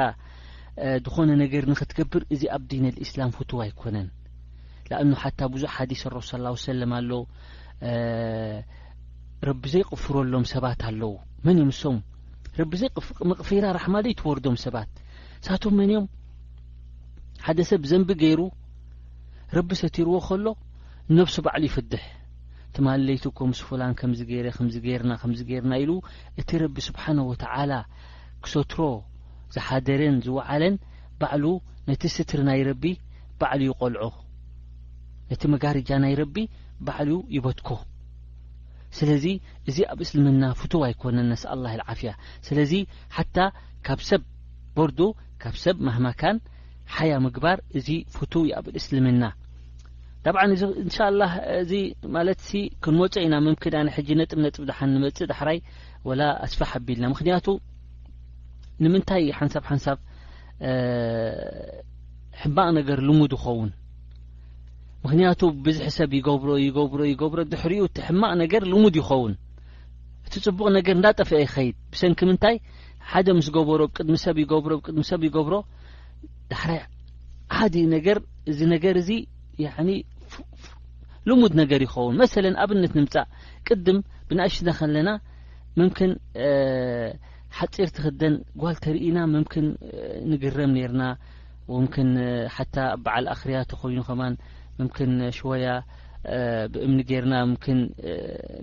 [1.04, 4.08] ዝኾነ ነገር ንክትገብር እዚ ኣብ ዲን ልእስላም ፍቱው ኣይኮነን
[4.90, 7.10] ንአኑ ሓታ ብዙሕ ሓዲስ ረሱ ስ ሰለም ኣሎ
[9.48, 11.12] ረቢ ዘይቕፍረሎም ሰባት ኣለዉ
[11.46, 11.98] መንዮም እሶም
[12.60, 14.90] ረቢ ዘይመቕፊራ ራሕማ ደ ይትወርዶም ሰባት
[15.42, 16.06] ንሳቶም መን ዮም
[17.46, 18.40] ሓደ ሰብ ዘንቢ ገይሩ
[19.56, 20.46] ረቢ ሰትርዎ ከሎ
[21.18, 22.04] ነብሱ በዕሉ ይፍድሕ
[22.78, 25.92] ትማልእ ለይት እኮ ምስፉላን ከምዚ ገረ ከምዚ ገርና ከምዚ ጌርና ኢሉ
[26.40, 27.72] እቲ ረቢ ስብሓን ወተዓላ
[28.44, 28.78] ክሰትሮ
[29.54, 30.74] ዝሓደረን ዝወዓለን
[31.20, 31.44] ባዕሉ
[31.88, 32.84] ነቲ ስትሪ ናይ ረቢ
[33.40, 34.02] ባዕልዩ ይቆልዖ
[35.30, 36.36] ነቲ መጋርጃ ናይ ረቢ
[36.86, 37.70] ባዕልዩ ይበትኮ
[38.98, 39.26] ስለዚ
[39.70, 42.12] እዚ ኣብ እስልምና ፍት ኣይኮነን ነስ ኣላሂ ልዓፍያ
[42.48, 42.72] ስለዚ
[43.16, 43.36] ሓታ
[43.88, 44.22] ካብ ሰብ
[44.78, 45.00] ቦርዱ
[45.42, 46.38] ካብ ሰብ ማህማካን
[46.96, 49.22] ሓያ ምግባር እዚ ፍት ይኣብል እስልምና
[50.26, 51.22] ብዓ ዚእንሻላ
[51.62, 51.72] እዚ
[52.14, 52.40] ማለት
[52.84, 55.58] ክንሞፀ ኢና መምክንያን ሕጂ ነጥብ ነጥብ ድሓን እንመፅእ ዳሕራይ
[56.08, 57.46] ወላ ኣስፈ ኣቢልና ምክንያቱ
[58.84, 59.98] ንምንታይ ሓንሳብ ሓንሳብ
[62.40, 63.70] ሕማቕ ነገር ልሙድ ይኸውን
[65.04, 69.34] ምክንያቱ ብዙሕ ሰብ ይገብሮ ይገብሮ ይገብሮ ድሕሪኡ እቲ ሕማቅ ነገር ልሙድ ይኸውን
[70.26, 72.56] እቲ ፅቡቕ ነገር እንዳጠፍአ ይኸይድ ብሰንኪ ምንታይ
[73.12, 75.54] ሓደ ምስ ገበሮ ብቅድሚ ሰብ ይገብሮ ብቅድሚ ሰብ ይገብሮ
[76.52, 76.80] ዳሕራይ
[77.60, 78.18] ዓድኡ ነገር
[78.52, 79.10] እዚ ነገር እዚ
[79.64, 79.90] ያዕኒ
[81.28, 83.26] ልሙድ ነገር ይኸውን መሰለ ኣብነት ንምፃእ
[83.68, 85.10] ቅድም ብንእሽትነ ከለና
[85.80, 86.10] ምምክን
[87.58, 89.66] ሓፂር ትክደን ጓልተርእና ምምክን
[90.30, 91.02] ንግረም ነርና
[91.74, 92.10] ወምክን
[92.56, 94.34] ሓታ ኣበዓል ኣክርያቲ ኮይኑ ኸማን
[94.80, 95.66] ምምክን ሽወያ
[96.72, 97.78] ብእምኒ ጌርና ምምን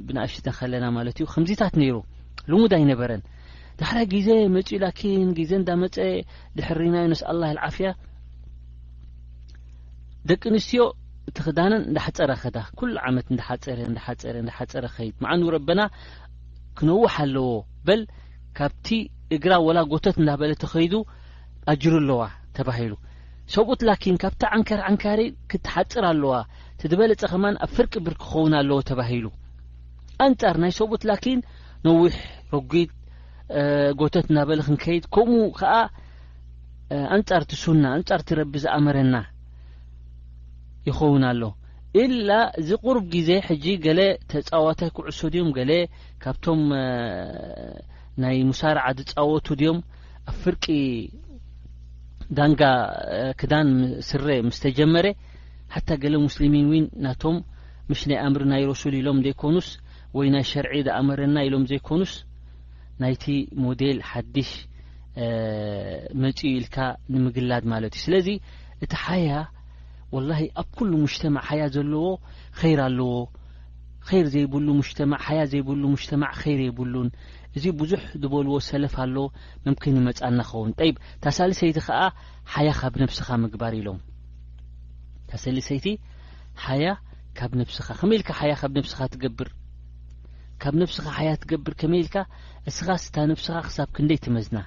[0.08, 1.98] ብንእሽተ ከለና ማለት እዩ ከምዚታት ነይሩ
[2.52, 3.22] ልሙድ ኣይነበረን
[3.80, 5.96] ዳሕዳ ግዜ መፂኡ ላኪን ግዜ እንዳ መፀ
[6.58, 7.90] ዝሕሪናዮ ነስ ኣላሂ ልዓፍያ
[10.30, 10.82] ደቂ ኣንስትዮ
[11.30, 15.82] እቲ ክዳነን እንዳሓፀራ ኸዳ ኩሉ ዓመት እንዳሓፀረ እንዳሓፀረየ እንዳሓፀረ ኸይድ መዓኑ ረበና
[16.78, 17.50] ክነዋሕ ኣለዎ
[17.88, 18.02] በል
[18.58, 18.88] ካብቲ
[19.36, 20.94] እግራ ወላ ጎተት እንዳበለ ተኸይዱ
[21.74, 22.22] ኣጅር ኣለዋ
[22.58, 22.94] ተባሂሉ
[23.56, 26.34] ሰብኡት ላኪን ካብታ ዓንካር ዓንካሪ ክትሓፅር ኣለዋ
[26.80, 29.26] ትድበለፀ ኸማን ኣብ ፍርቂ ብር ክኸውን ኣለዎ ተባሂሉ
[30.26, 31.40] ኣንጻር ናይ ሰብኡት ላኪን
[31.88, 32.16] ነዊሕ
[32.52, 32.92] ፈጒት
[34.02, 35.74] ጎተት እንዳበለ ክንከይድ ከምኡ ከዓ
[37.18, 39.16] ኣንጻር ትሱና ኣንጻር ትረቢ ዝኣምረና
[40.90, 41.44] ይኸውን ኣሎ
[42.04, 44.00] ኢላ እዚ ቅሩብ ግዜ ሕጂ ገለ
[44.32, 45.72] ተፃዋታይ ክዕሶ ድዮም ገለ
[46.24, 46.62] ካብቶም
[48.24, 49.80] ናይ ሙሳርዓ ዝፃወቱ ድዮም
[50.32, 50.66] ኣብ ፍርቂ
[52.38, 52.62] ዳንጋ
[53.40, 53.68] ክዳን
[54.10, 55.06] ስረ ምስ ተጀመረ
[55.74, 57.38] ሓታ ገሌ ሙስሊሚን ውን ናቶም
[57.90, 59.68] ምሽ ናይ ኣምር ናይ ሮሱል ኢሎም ዘይኮኑስ
[60.18, 62.14] ወይ ናይ ሸርዒ ዝእምረና ኢሎም ዘይኮኑስ
[63.02, 63.24] ናይቲ
[63.64, 64.52] ሞዴል ሓድሽ
[66.24, 66.78] መፂኡ ኢልካ
[67.12, 68.28] ንምግላድ ማለት እዩ ስለዚ
[68.86, 69.30] እቲ ሓያ
[70.16, 72.04] ወላሂ ኣብ ኩሉ ሙሽተማዕ ሓያ ዘለዎ
[72.60, 73.08] ኸይር ኣለዎ
[74.10, 77.08] ኸይር ዘይብሉ ሙሽተማዕ ሓያ ዘይብሉ ሙጅተማዕ ኸይር የይብሉን
[77.58, 79.16] እዚ ብዙሕ ዝበልዎ ሰለፍ ኣለ
[79.66, 82.02] መምከን ይመጻ ናኸውን ጠይብ ታሳሊ ሰይቲ ኸዓ
[82.54, 84.00] ሓያ ካብ ነብስኻ ምግባር ኢሎም
[85.30, 85.88] ታሰሊ ሰይቲ
[86.66, 86.86] ሓያ
[87.40, 89.50] ካብ ነብስኻ ከመይ ኢልካ ሓያ ካብ ነብስኻ ትገብር
[90.62, 92.16] ካብ ነብስኻ ሓያ ትገብር ከመይ ኢልካ
[92.70, 94.58] እስኻ ስታ ነብስኻ ክሳብ ክንደይ ትመዝና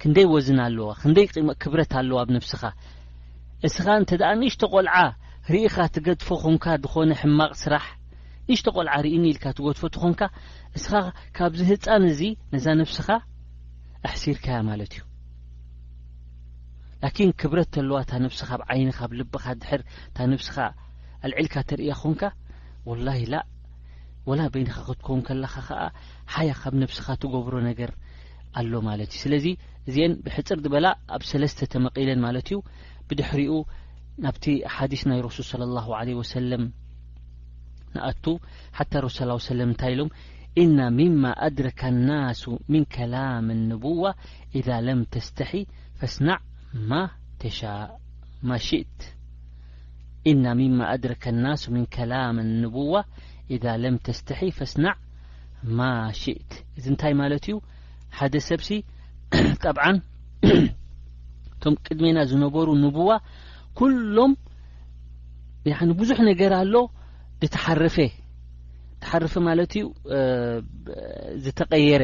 [0.00, 2.62] ክንደይ ወዝና ኣለዋ ክንደይ መክብረት ኣለዋ ኣብ ነብስኻ
[3.66, 4.94] እስኻ እንተ ደ ንእሽተ ቆልዓ
[5.52, 7.84] ርኢኻ ትገድፎ ኹንካ ድኾነ ሕማቕ ስራሕ
[8.48, 10.20] ንሽቶ ቆልዓ ርኢኒኢልካ ትገድፎትኾንካ
[10.74, 10.90] ንስኻ
[11.36, 12.20] ካብዝህፃን እዚ
[12.54, 13.08] ነዛ ነብስኻ
[14.08, 15.02] ኣሕሲርካያ ማለት እዩ
[17.02, 20.56] ላኪን ክብረት ኣለዋ እታ ነብስኻ ብ ዓይንኻብ ልብኻ ድሕር እታ ንብስኻ
[21.26, 22.22] አልዕልካ እተርእያ ኾንካ
[22.90, 23.36] ወላሂ ላ
[24.28, 25.80] ወላ በይንኻ ክትከውን ከለኻ ከዓ
[26.34, 27.90] ሓያ ካብ ነብስኻ ትገብሮ ነገር
[28.58, 29.46] ኣሎ ማለት እዩ ስለዚ
[29.88, 32.58] እዚአን ብሕፅር ድበላእ ኣብ ሰለስተ ተመቒለን ማለት እዩ
[33.08, 33.52] بድሕሪኡ
[34.24, 34.44] ናብቲ
[34.76, 36.62] حዲيث ናይ رسل صلى الله عليه وسلم
[37.94, 40.00] ታى رሱ ه وسم እታይ ሎ
[40.62, 42.40] إና مما أድرك الናاس
[42.72, 44.10] من كلم النبوة
[44.58, 45.62] إذا لم تስتሐي
[54.58, 54.92] فاስنع
[55.88, 55.90] ማ
[56.22, 57.54] شئت እዚ እንታይ ማለት እዩ
[58.18, 58.68] حደ ሰብሲ
[59.64, 59.76] طب
[61.64, 63.08] ቶም ቅድሜና ዝነበሩ ንብዋ
[63.78, 64.32] ኩሎም
[66.00, 66.74] ብዙሕ ነገር ኣሎ
[67.42, 67.82] ብተሓር
[69.04, 69.86] ተሓርፈ ማለት እዩ
[71.44, 72.02] ዝተቀየረ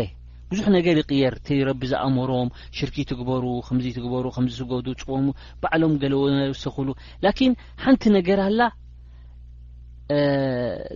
[0.50, 5.26] ብዙሕ ነገር ይቕየር እቲ ረቢ ዝኣእምሮም ሽርኪ ትግበሩ ከምዚ ትግበሩ ከምዚስገዱ ፅበሙ
[5.62, 6.88] ባዕሎም ገለወሰኽእሉ
[7.24, 7.52] ላኪን
[7.84, 8.60] ሓንቲ ነገር ኣላ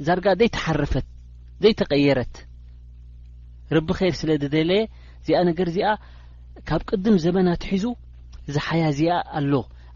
[0.08, 1.06] ዛርጋ ዘይተሓርፈት
[1.64, 2.34] ዘይተቀየረት
[3.76, 4.82] ረቢ ኸይር ስለ ዝደለየ
[5.22, 5.90] እዚኣ ነገር እዚኣ
[6.68, 7.84] ካብ ቅድም ዘመና ኣትሒዙ
[8.48, 9.52] እዚ ሓያ እዚኣ ኣሎ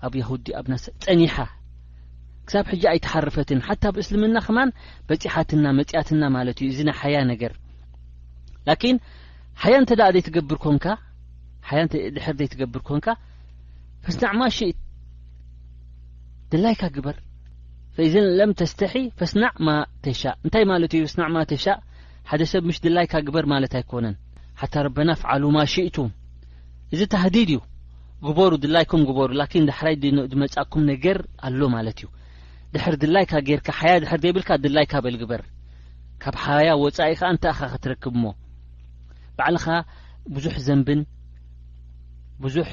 [0.06, 1.34] ኣብ ያሁዲ ኣብና ፀኒሓ
[2.48, 4.70] ክሳብ ሕጂ ኣይትሓርፈትን ሓታ ኣብእስልምና ኸማን
[5.08, 7.52] በፂሓትና መፅኣትና ማለት እዩ እዚ ናይ ሓያ ነገር
[8.68, 8.96] ላኪን
[9.62, 13.06] ሓያ እንተ ዘይ ትገብር ኮንካእድሕር ዘይ ትገብር ኮንካ
[14.06, 14.78] ፈስናዕ ማ ሽእት
[16.52, 17.16] ድላይካ ግበር
[17.96, 19.70] ፈእዘን ለም ተስተሒ ፈስናዕ ማ
[20.04, 21.78] ተሻእ እንታይ ማለት እዩ ስናዕ ማ ተሻእ
[22.30, 24.16] ሓደ ሰብ ምሽ ድላይካ ግበር ማለት ኣይኮነን
[24.62, 25.96] ሓታ ረበና ፍዓሉ ማ ሽእቱ
[26.94, 27.60] እዚ ተሃዲድ እዩ
[28.26, 29.94] ግበሩ ድላይኩም ጉበሩ ላኪን ዳሕራይ
[30.32, 32.06] ድመፃእኩም ነገር ኣሎ ማለት እዩ
[32.74, 35.42] ድሕር ድላይካ ጌርካ ሓያ ድሕር ዘይብልካ ድላይካ በልግበር
[36.22, 38.34] ካብ ሓያ ወፃኢ ከኣ እንታእኻ ክትረክብ ሞ
[39.38, 39.66] ባዕልኻ
[40.36, 41.00] ብዙሕ ዘንብን
[42.44, 42.68] ብዙሕ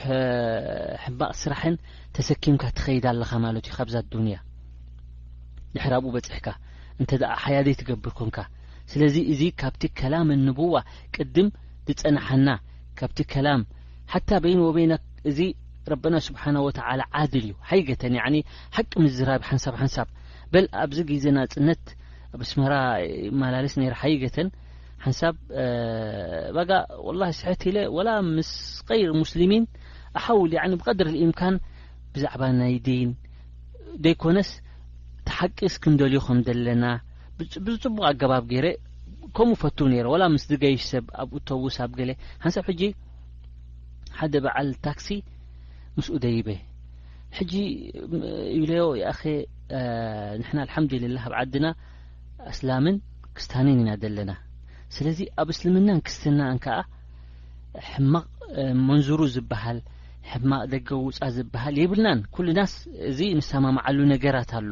[1.04, 1.76] ሕማቕ ስራሕን
[2.16, 4.36] ተሰኪምካ ትኸይድ ኣለኻ ማለት እዩ ካብዛ ዱንያ
[5.76, 6.48] ድሕር ኣብኡ በፂሕካ
[7.02, 8.38] እንተ ኣ ሓያ ዘይ ትገብር ኩንካ
[8.92, 10.76] ስለዚ እዚ ካብቲ ከላምንብዋ
[11.16, 11.48] ቅድም
[11.88, 12.50] ብፀናሓና
[13.00, 13.62] ካብቲ ከላም
[14.12, 14.94] ሓታ በይንወበይና
[15.30, 15.40] እዚ
[15.92, 18.36] ረብና ስብሓና ወተዓላ ዓድል እዩ ሓይገተን ያኒ
[18.78, 20.08] ሓቂ ምዝራብ ሓንሳብ ሓንሳብ
[20.54, 21.84] በል ኣብዚ ግዜናፅነት
[22.34, 22.76] ኣብ እስምህራ
[23.42, 24.48] መላልስ ነይረ ሃይገተን
[25.06, 25.36] ሓንሳብ
[26.56, 26.72] ባጋ
[27.08, 28.52] ወላ ስሕት ኢለ ወላ ምስ
[28.90, 29.66] ቀይር ሙስሊሚን
[30.20, 31.56] ኣሓውል ኒ ብቀድሪ እምካን
[32.16, 33.12] ብዛዕባ ናይ ዲን
[34.06, 34.50] ዘይኮነስ
[35.28, 36.86] ተሓቂስ ክንደልዩ ኸም ዘለና
[37.66, 38.68] ብዝፅቡቅ ኣገባብ ገይረ
[39.38, 42.12] ከምኡ ፈቱ ነይረ ወላ ምስ ዝገይሽ ሰብ ኣብ ኡቶዉሳብ ገለ
[42.44, 42.82] ሓንሳብ ሕጂ
[44.20, 45.08] ሓደ በዓል ታክሲ
[45.98, 46.50] ምስኡ ደይበ
[47.38, 47.54] ሕጂ
[48.62, 49.22] ብለዮ ይኣኸ
[50.42, 51.66] ንሕና ኣልሓምዱልላህ ኣብ ዓድና
[52.52, 52.98] እስላምን
[53.38, 54.32] ክስታኒን ኢና ዘለና
[54.96, 56.78] ስለዚ ኣብ እስልምናን ክስትናን ከዓ
[57.92, 58.28] ሕማቕ
[58.88, 59.80] መንዝሩ ዝበሃል
[60.32, 62.74] ሕማቅ ደገውፃ ዝበሃል የብልናን ኩሉናስ
[63.10, 64.72] እዚ ንሰማምዓሉ ነገራት ኣሎ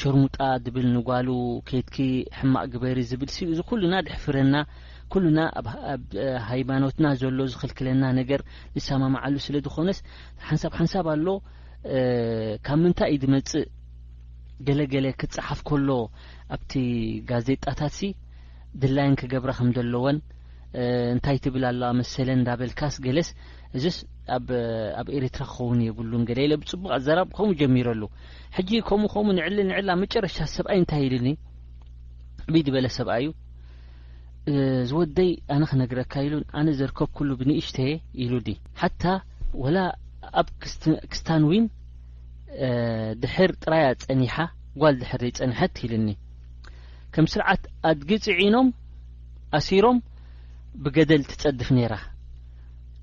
[0.00, 1.28] ሸርሙጣ ትብል ንጓሉ
[1.68, 1.96] ኬትኪ
[2.40, 4.54] ሕማቅ ግበሪ ዝብል ሲእ እዚ ኩሉና ድሕፍረና
[5.12, 5.40] ኩሉና
[5.94, 6.02] ኣብ
[6.50, 8.40] ሃይማኖትና ዘሎ ዝኽልክለና ነገር
[8.76, 9.98] ንሰማምዓሉ ስለ ዝኮነስ
[10.48, 11.26] ሓንሳብ ሓንሳብ ኣሎ
[12.66, 13.66] ካብ ምንታይ እ ድመፅእ
[14.66, 15.88] ገለገለ ክትፀሓፍ ከሎ
[16.54, 16.72] ኣብቲ
[17.30, 18.10] ጋዜጣታት ሲ
[18.82, 20.18] ድላይን ክገብረ ከም ዘለዎን
[21.14, 23.30] እንታይ ትብል ኣለዋ መሰለን እዳበልካስ ገለስ
[23.76, 23.96] እዚስ
[24.36, 24.48] ኣብ
[25.18, 28.02] ኤሬትራ ክኸውን የብሉን ገለኢለ ብፅቡቅ ኣዘራብ ከምኡ ጀሚረሉ
[28.56, 31.28] ሕጂ ከምኡ ኸምኡ ንዕሊ ንዕልብ መጨረሻ ሰብኣይ እንታይ ኢልኒ
[32.50, 33.30] ዕብ ድበለ ሰብኣይ እዩ
[34.90, 37.92] ዝወደይ ኣነ ክነግረካ ኢሉን ኣነ ዘርከብ ኩሉ ብንእሽተ የ
[38.24, 38.32] ኢሉ
[38.80, 39.02] ሓታ
[39.62, 39.78] ወላ
[40.40, 40.48] ኣብ
[41.12, 41.66] ክስታን ዊን
[43.22, 44.34] ድሕር ጥራያ ፀኒሓ
[44.80, 46.08] ጓል ድሕሪ ፀኒሐት ኢልኒ
[47.14, 48.68] ከም ስርዓት ኣድጊፂዒኖም
[49.58, 49.98] ኣሲሮም
[50.84, 51.94] ብገደል ትፀድፍ ነይራ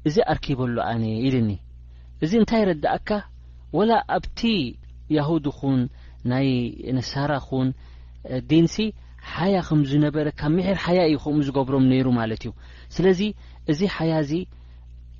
[0.07, 1.51] እዚ ኣርኪበሉ ኣነ ኢልኒ
[2.25, 3.09] እዚ እንታይ ረዳእካ
[3.77, 4.39] ወላ ኣብቲ
[5.17, 5.79] ያሁድ ኹን
[6.31, 6.47] ናይ
[6.97, 7.67] ነሳራ ኹን
[8.49, 8.75] ዲንሲ
[9.33, 12.51] ሓያ ከምዝነበረ ካብ ምሕር ሓያ እዩ ከምኡ ዝገብሮም ነይሩ ማለት እዩ
[12.95, 13.21] ስለዚ
[13.71, 14.31] እዚ ሓያ እዚ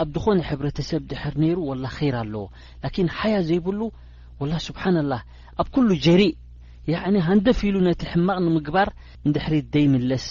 [0.04, 2.44] ኣብ ዝኾነ ሕብረተሰብ ድሕር ነይሩ ወላ ኸይር ኣለዎ
[2.84, 3.80] ላኪን ሓያ ዘይብሉ
[4.42, 5.16] ወላ ስብሓን ላ
[5.62, 6.34] ኣብ ኩሉ ጀሪእ
[6.94, 8.90] ያኒ ሃንደፊ ኢሉ ነቲ ሕማቕ ንምግባር
[9.30, 10.28] ንድሕሪ ደይምለስ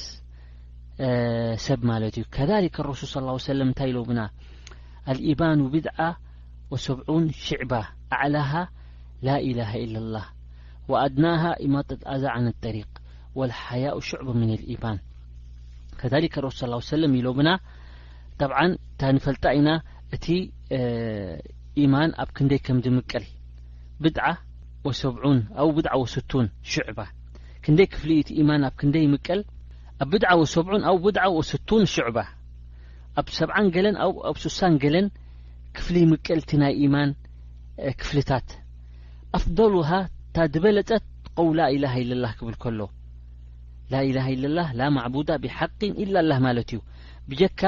[1.67, 4.21] ሰብ ማለት እዩ ከሊከ ረሱል ص ለም እንታይ ኢሎብና
[5.13, 5.99] አልኢባን ብድዓ
[6.73, 7.73] ወሰብዑን ሽዕባ
[8.17, 8.53] ኣዕላሃ
[9.27, 10.19] ላኢላሃ ኢለ ላ
[10.93, 12.91] ወኣድናሃ ኢማጠጣዛ ነ ጠሪክ
[13.83, 13.93] ያ
[14.83, 14.95] ማ
[16.01, 16.59] ከ ረሱ
[16.91, 17.51] صلى ኢብና
[18.41, 18.51] ብ
[19.01, 19.69] ታ ንፈልጣ ኢና
[20.15, 20.27] እቲ
[21.93, 23.25] ማን ኣብ ክንደይ ከም ምቀል
[24.03, 24.13] ብ
[25.01, 25.11] ሰ
[26.13, 26.25] ስ
[26.73, 26.83] ሽ
[27.65, 28.77] ክይ ፍ ኣ
[30.07, 32.19] ኣብብ ሰዑን ብ ስቱን ሽዕባ
[33.21, 33.97] ኣብ ሰ ገለን
[34.31, 35.07] ኣብ ስሳን ገለን
[35.77, 37.11] ክፍ ምቀል ናይ ማን
[38.01, 38.49] ክፍታት
[39.39, 39.91] ኣፍضል ሃ
[40.35, 41.05] ታ ድበለፀት
[41.39, 42.83] قውላ ላه ላ ብል ሎ
[43.93, 46.81] ላኢላሃ ኢለ ላ ላ ማዕቡዳ ብሓቅን ኢላላህ ማለት እዩ
[47.31, 47.61] ብጀካ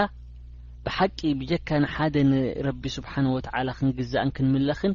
[0.86, 4.92] ብሓቂ ብጀካ ንሓደ ንረቢ ስብሓን ወተላ ክንግዛእን ክንምለኽን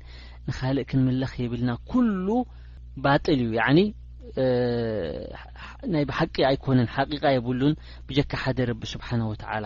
[0.50, 2.28] ንኻልእ ክንምለኽ የብልና ኩሉ
[3.04, 3.68] ባጥል እዩ ያ
[5.94, 7.74] ናይ ብሓቂ ኣይኮነን ሓቂቃ የብሉን
[8.08, 9.66] ብጀካ ሓደ ረቢ ስብሓን ወተላ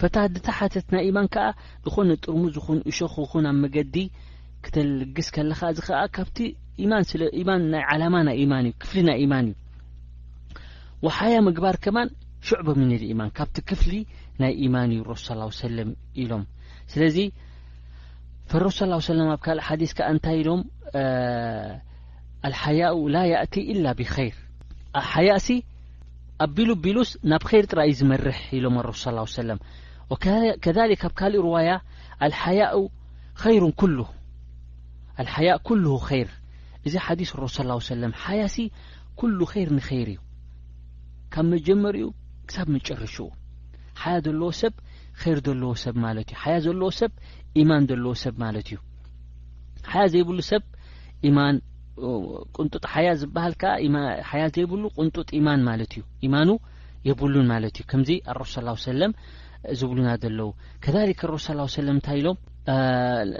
[0.00, 1.46] ፈታ ድታ ሓተት ናይ ኢማን ከኣ
[1.84, 3.96] ዝኾነ ጥርሙ ዝኹን እሾኽኹን ኣብ መገዲ
[4.64, 6.38] ክተልግስ ከለካ እዚ ኸኣ ካብቲ
[6.82, 9.54] ኢማን ስለ ማን ናይ ዓላማ ናይ ኢማን እዩ ክፍሊ ናይ ኢማን እዩ
[11.06, 12.08] وሓያ ምግባር ከማን
[12.48, 13.92] ሽዕባ ምን ልኢማን ካብቲ ክፍሊ
[14.42, 15.26] ናይ ኢማን እዩ ረሱ
[15.64, 15.90] ሰለም
[16.22, 16.44] ኢሎም
[16.92, 17.16] ስለዚ
[18.66, 20.60] ረሱ ص ሰለ ኣብ ካልእ ሓዲث ከ እንታይ ሎም
[22.52, 24.36] ልሓያء ላ ያእቲ إላ ብኸይር
[25.12, 25.58] ሓያእ ሲ
[26.44, 29.58] ኣብ ቢሉቢሉስ ናብ ኸይር ጥራዩ ዝመርሕ ኢሎም ረሱ ص ሰለም
[30.64, 31.70] ከሊ ካብ ካልእ ርዋያ
[32.42, 32.78] ሓያኡ
[33.56, 33.98] ይሩን ኩሉ
[35.34, 35.84] ሓያء ኩل
[36.20, 36.30] ይር
[36.86, 37.56] እዚ ሓዲስ ረሱ
[38.02, 38.66] ለም ሓያ ሲ
[39.20, 40.18] ኩሉ ኸይር ንይር እዩ
[41.34, 42.06] ካብ መጀመሪኡ
[42.48, 43.26] ክሳብ መጨርሽዎ
[44.02, 44.74] ሓያ ዘለዎ ሰብ
[45.22, 47.12] ኸይር ዘለዎ ሰብ ማለት እዩ ሓያ ዘለዎ ሰብ
[47.60, 48.78] ኢማን ዘለዎ ሰብ ማለት እዩ
[49.90, 50.62] ሓያ ዘይብሉ ሰብ
[51.28, 51.56] ኢማን
[52.60, 53.72] ቁንጡጥ ሓያ ዝበሃል ከዓ
[54.30, 56.50] ሓያ ዘይብሉ ቅንጡጥ ኢማን ማለት እዩ ኢማኑ
[57.08, 59.12] የብሉን ማለት እዩ ከምዚ ረሱ ስ ሰለም
[59.78, 60.48] ዝብሉና ዘለዉ
[60.84, 62.38] ከሊካ ረሱ ስ ሰለም እንታይ ኢሎም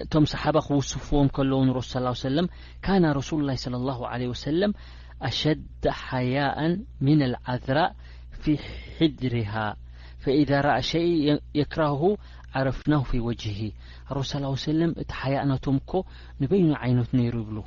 [0.05, 1.90] እቶም ሰሓባ ክውስፍዎም ከለዉ ንረሱ
[2.29, 2.46] ሰለም
[2.85, 4.72] ካና ረሱሉላ ለ ላሁ ለ ወሰለም
[5.27, 6.59] ኣሸደ ሓያء
[7.05, 7.93] ሚና ልዓዝራእ
[8.43, 8.55] ፊ
[8.99, 9.53] ሒድርሃ
[10.23, 11.01] ፈኢዛ ረአ ሸ
[11.61, 12.03] የክራህሁ
[12.59, 13.59] ዓረፍናሁ ፊ ወጅሂ
[14.11, 15.91] ኣረብ ስ ሰለም እቲ ሓያእ ናቶም እኮ
[16.43, 17.59] ንበይኑ ዓይነት ነይሩ ይብሉ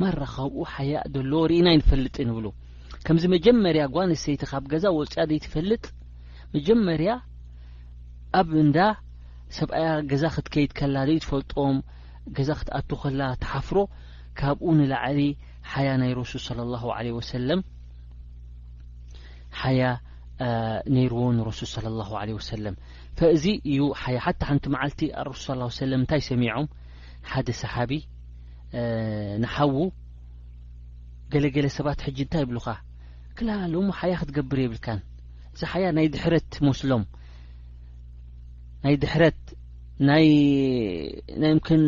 [0.00, 2.46] ማራኸብኡ ሓያእ ዘሎ ርኢና ይ ንፈልጥ ንብሉ
[3.06, 5.84] ከምዚ መጀመርያ ጓነሰይቲ ካብ ገዛ ወልፅያ ደይ ትፈልጥ
[6.54, 7.10] መጀመርያ
[8.40, 8.78] ኣብ እንዳ
[9.58, 11.76] ሰብኣያ ገዛ ክትከይድ ከላ ደይ ትፈልጦም
[12.38, 13.76] ገዛ ክትኣቱ ኸላ ትሓፍሮ
[14.40, 15.20] ካብኡ ንላዕሊ
[15.72, 17.60] ሓያ ናይ ረሱል ስለ ላሁ ለ ወሰለም
[19.60, 19.82] ሓያ
[20.96, 22.74] ነይርዎ ንረሱል ስለ ላሁ ለ ወሰለም
[23.18, 26.66] ፈእዚ እዩ ሓያ ሓታ ሓንቲ መዓልቲ ረሱል ሰለም እንታይ ሰሚዖም
[27.30, 27.92] ሓደ ሰሓቢ
[29.42, 29.74] ንሓዉ
[31.32, 32.66] ገለገለ ሰባት ሕጂ እንታይ ይብሉኻ
[33.38, 35.00] ክልሎሞ ሓያ ክትገብር የብልካን
[35.54, 37.04] እዚ ሓያ ናይ ድሕረት መስሎም
[38.84, 39.40] ናይ ድሕረት
[40.06, 41.82] ናይናይ ምን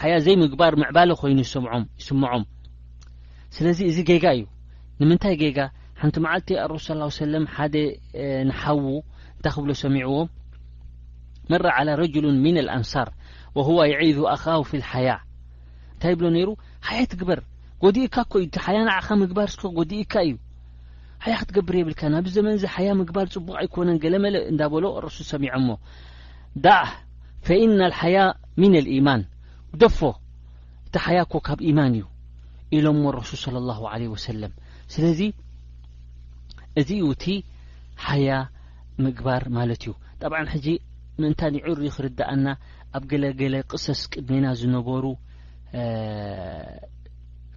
[0.00, 2.44] ሓያ ዘይ ምግባር ምዕባለ ኮይኑ ምምይስምዖም
[3.56, 4.44] ስለዚ እዚ ጌጋ እዩ
[5.00, 5.58] ንምንታይ ጌጋ
[6.00, 6.86] ሓንቲ መዓልቲ ኣረሱ
[7.18, 7.74] ስ ለም ሓደ
[8.48, 8.82] ንሓዉ
[9.36, 10.16] እንታይ ክብሎ ሰሚዕዎ
[11.52, 13.08] መራ ዓላ ረጅሉን ሚን ልኣንሳር
[13.58, 15.10] ወሁዋ የዒዙ ኣኻሁ ፊ ልሓያ
[15.94, 16.48] እንታይ ይብሎ ነይሩ
[16.88, 17.40] ሓያ ትግበር
[17.84, 20.34] ጎዲእካ ኮዩቲ ሓያ ንዕኻ ምግባር እስ ጎዲእካ እዩ
[21.24, 25.26] ሓያ ክትገብር የብልካ ናብዚ ዘመን እዚ ሓያ ምግባር ፅቡቅ ኣይኮነን ገለ መለ እንዳ በሎ ረሱል
[25.32, 25.68] ሰሚዖምሞ
[27.46, 28.18] ፈኢና ልሓያ
[28.60, 29.20] ሚን ልኢማን
[29.82, 29.98] ደፎ
[30.86, 32.06] እቲ ሓያ እኮ ካብ ኢማን እዩ
[32.76, 34.52] ኢሎምሞ ረሱል ስለ ላሁ ለ ወሰለም
[34.94, 35.20] ስለዚ
[36.80, 37.26] እዚ እዩ እቲ
[38.06, 38.28] ሓያ
[39.04, 40.66] ምግባር ማለት እዩ ጠብዓ ሕጂ
[41.20, 42.46] ምእንታይ ኒዑሩ ክርዳእና
[42.96, 45.04] ኣብ ገለገለ ቕሰስ ቅድሜና ዝነበሩ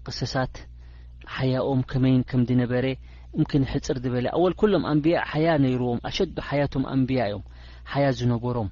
[0.08, 0.56] ቅሰሳት
[1.36, 2.86] ሓያኦም ከመይን ከምዲነበረ
[3.38, 7.44] እምክንሕፅር ዝበለ ኣወል ኩሎም ኣንብያ ሓያ ነይርዎም ኣሸዶ ሓያቶም ኣንብያ እዮም
[7.94, 8.70] ሓያ ዝነበሮም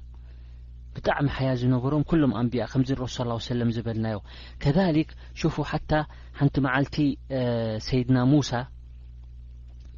[0.98, 4.18] ብጣዕሚ ሓያ ዝነበሮም ኩሎም ኣንቢኣ ከምዚ ንርኦ ስ ሰለም ዝበልናዮ
[4.62, 5.92] ከሊክ ሽፉ ሓታ
[6.38, 6.96] ሓንቲ መዓልቲ
[7.86, 8.50] ሰይድና ሙሳ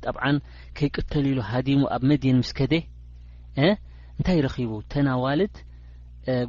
[0.04, 0.36] ጠብዓን
[0.76, 2.72] ከይቅተል ኢሉ ሃዲሙ ኣብ መድን ምስከደ
[3.66, 5.54] እንታይ ረኺቡ ተና ዋልድ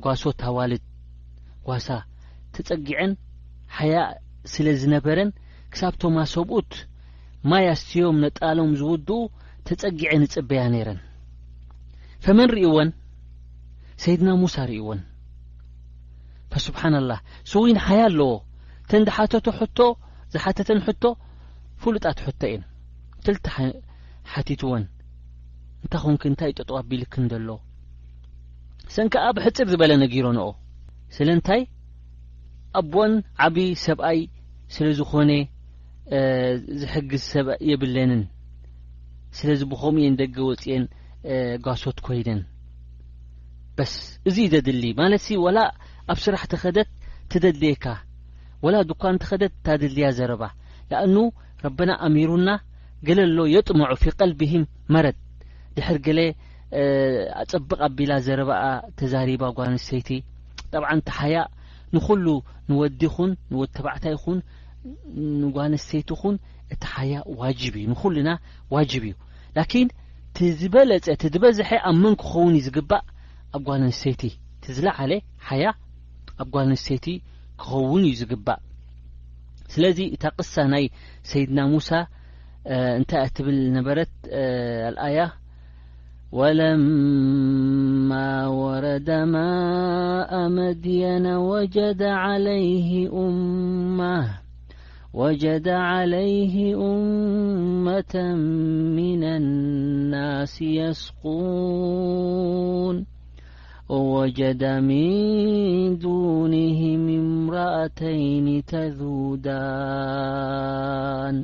[0.06, 0.84] ጓሶት ዋልድ
[1.70, 1.88] ጓሳ
[2.58, 3.14] ተጸጊዐን
[3.80, 3.96] ሓያ
[4.54, 5.30] ስለዝነበረን
[5.76, 6.72] ክሳብቶምማ ሰብኡት
[7.52, 9.12] ማያ ኣስትዮም ነጣሎም ዝውድኡ
[9.70, 11.00] ተፀጊዐን እፅበያ ነይረን
[12.26, 12.90] ፈመንሪእዎን
[14.04, 15.00] ሰይድና ሙሳ ርእዎን
[16.54, 17.20] ፈስብሓንላህ
[17.52, 18.32] ስውን ሓያ ኣለዎ
[18.86, 19.80] እተንዳሓተቱ ሕቶ
[20.34, 21.04] ዝሓተተን ሕቶ
[21.82, 22.64] ፍሉጣት ሕቶ እየን
[23.26, 24.84] ትልቲሓቲት ዎን
[25.84, 27.50] እንታይ ኾንኪ እንታይእ ጠጠዋኣቢልክን ዘሎ
[28.96, 30.48] ሰንከዓ ብሕፅር ዝበለ ነጊሮንኦ
[31.16, 31.62] ስለንታይ
[32.82, 33.14] ኣቦን
[33.46, 34.20] ዓብዪ ሰብኣይ
[34.76, 35.32] ስለዝኾነ
[36.82, 38.24] ዝሕግዝ ሰብ የብለንን
[39.40, 40.86] ስለዚ ብኸምኡ እየን ደገ ወፂአን
[41.66, 42.42] ጓሶት ኮይነን
[43.82, 43.94] በስ
[44.30, 45.60] እዚ እዩ ዘድሊ ማለትሲ ወላ
[46.12, 46.90] ኣብ ስራሕቲ ኸደት
[47.32, 47.86] ትደድልየካ
[48.66, 50.44] ወላ ድኳንቲ ኸደት እታደድልያ ዘረባ
[50.92, 51.16] ንኣኑ
[51.66, 52.50] ረብና ኣሚሩና
[53.08, 54.64] ገለ ኣሎ የጥመዖ ፊ ቀልቢሂም
[54.96, 55.18] መረድ
[55.78, 56.20] ድሕር ገሌ
[57.44, 58.64] ኣፀብቕ ኣቢላ ዘረባኣ
[59.02, 60.10] ተዛሪባ ጓንስተይቲ
[60.74, 61.38] ጠብዓ እቲ ሓያ
[61.96, 62.26] ንኩሉ
[62.72, 64.38] ንወዲ ኹን ንወዲ ተባዕታይ ኹን
[65.42, 66.36] ንጓንስተይቲ ኹን
[66.74, 68.30] እቲ ሓያ ዋጅብ እዩ ንኹሉና
[68.76, 69.16] ዋጅብ እዩ
[69.60, 69.90] ላኪን
[70.38, 73.04] ትዝበለፀ ት ዝበዝሐ ኣብ መን ክኸውን ዩ ዝግባእ
[73.58, 74.24] ኣብ ጓል ኣንተይቲ
[74.64, 75.12] ቲዝለዓለ
[75.48, 75.66] ሓያ
[76.42, 77.06] ኣብ ጓል ኣንተይቲ
[77.62, 78.60] ክኸውን እዩ ዝግባእ
[79.74, 80.86] ስለዚ እታ ቅሳ ናይ
[81.30, 81.90] ሰይድና ሙሳ
[83.00, 84.14] እንታይ ትብል ነበረት
[85.08, 85.20] ኣያ
[86.38, 88.12] ወለማ
[88.62, 91.28] ወረደ ማء መድየና
[95.22, 98.16] ወጀደ عለይህ ኡመة
[98.96, 99.24] ምን
[100.14, 102.98] ናስ የስقን
[103.92, 111.44] ووجد من دونهم امرأتين تذودان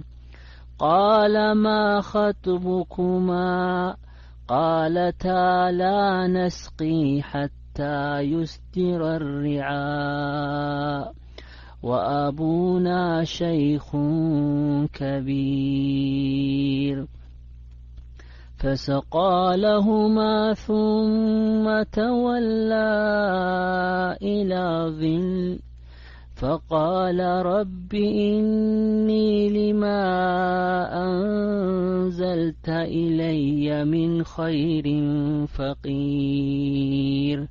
[0.80, 3.96] قال ما خطبكما
[4.48, 11.14] قالتا لا نسقي حتى يسدر الرعاء
[11.84, 13.92] وأبونا شيخ
[14.94, 17.08] كبير
[18.58, 22.92] فسقا لهما ثم تولى
[24.22, 25.60] إلى ظل
[26.36, 30.04] فقال رب إني لما
[31.06, 34.86] أنزلت إلي من خير
[35.48, 37.48] فقير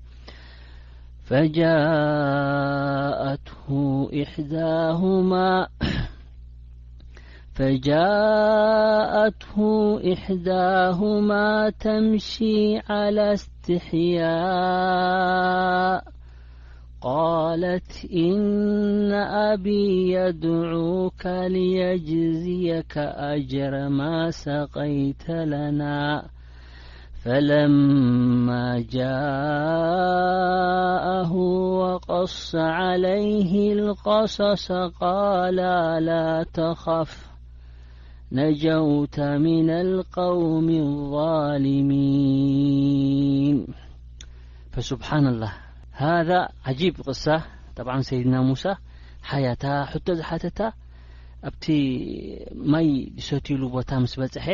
[1.24, 1.78] فجاءته
[4.22, 5.68] إحداهما
[7.56, 9.56] فجاءته
[10.12, 16.04] إحداهما تمشي على استحياء
[17.00, 26.26] قالت إن أبي يدعوك ليجزيك أجر ما سقيت لنا
[27.24, 37.35] فلما جاءه وقص عليه القصص قالا لا تخف
[38.38, 39.16] ነጀውተ
[40.40, 40.68] ውሚ
[41.14, 43.58] ظሚን
[44.90, 45.08] ስብሓ
[45.42, 45.52] ላه
[46.04, 46.30] ሃذ
[46.70, 47.24] ዓጂብ ቕሳ
[47.76, 48.64] ጠብዓ ሰይድና ሙሳ
[49.28, 50.58] ሓያታ ሕቶ ዝሓተታ
[51.48, 51.64] ኣብቲ
[52.72, 52.88] ማይ
[53.24, 54.46] ዝሰትሉ ቦታ ምስ በጽሐ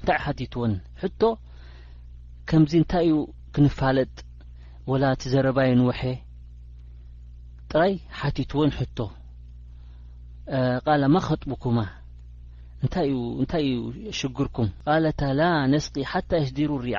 [0.00, 1.22] እንታይይ ሓቲት እውን ሕቶ
[2.50, 3.14] ከምዚ እንታይ እዩ
[3.54, 4.14] ክንፋለጥ
[4.90, 6.00] ወላ ቲ ዘረባይን ውሐ
[7.70, 8.98] ጥራይ ሓቲት እውን ሕቶ
[10.86, 11.78] ቓለማ ኸጥቡኩማ
[12.86, 13.76] እእእንታይ እዩ
[14.18, 15.40] ሽግርኩም ቃለታላ
[15.72, 16.96] ነስቂ ሓታ እስዲሩ ርዓ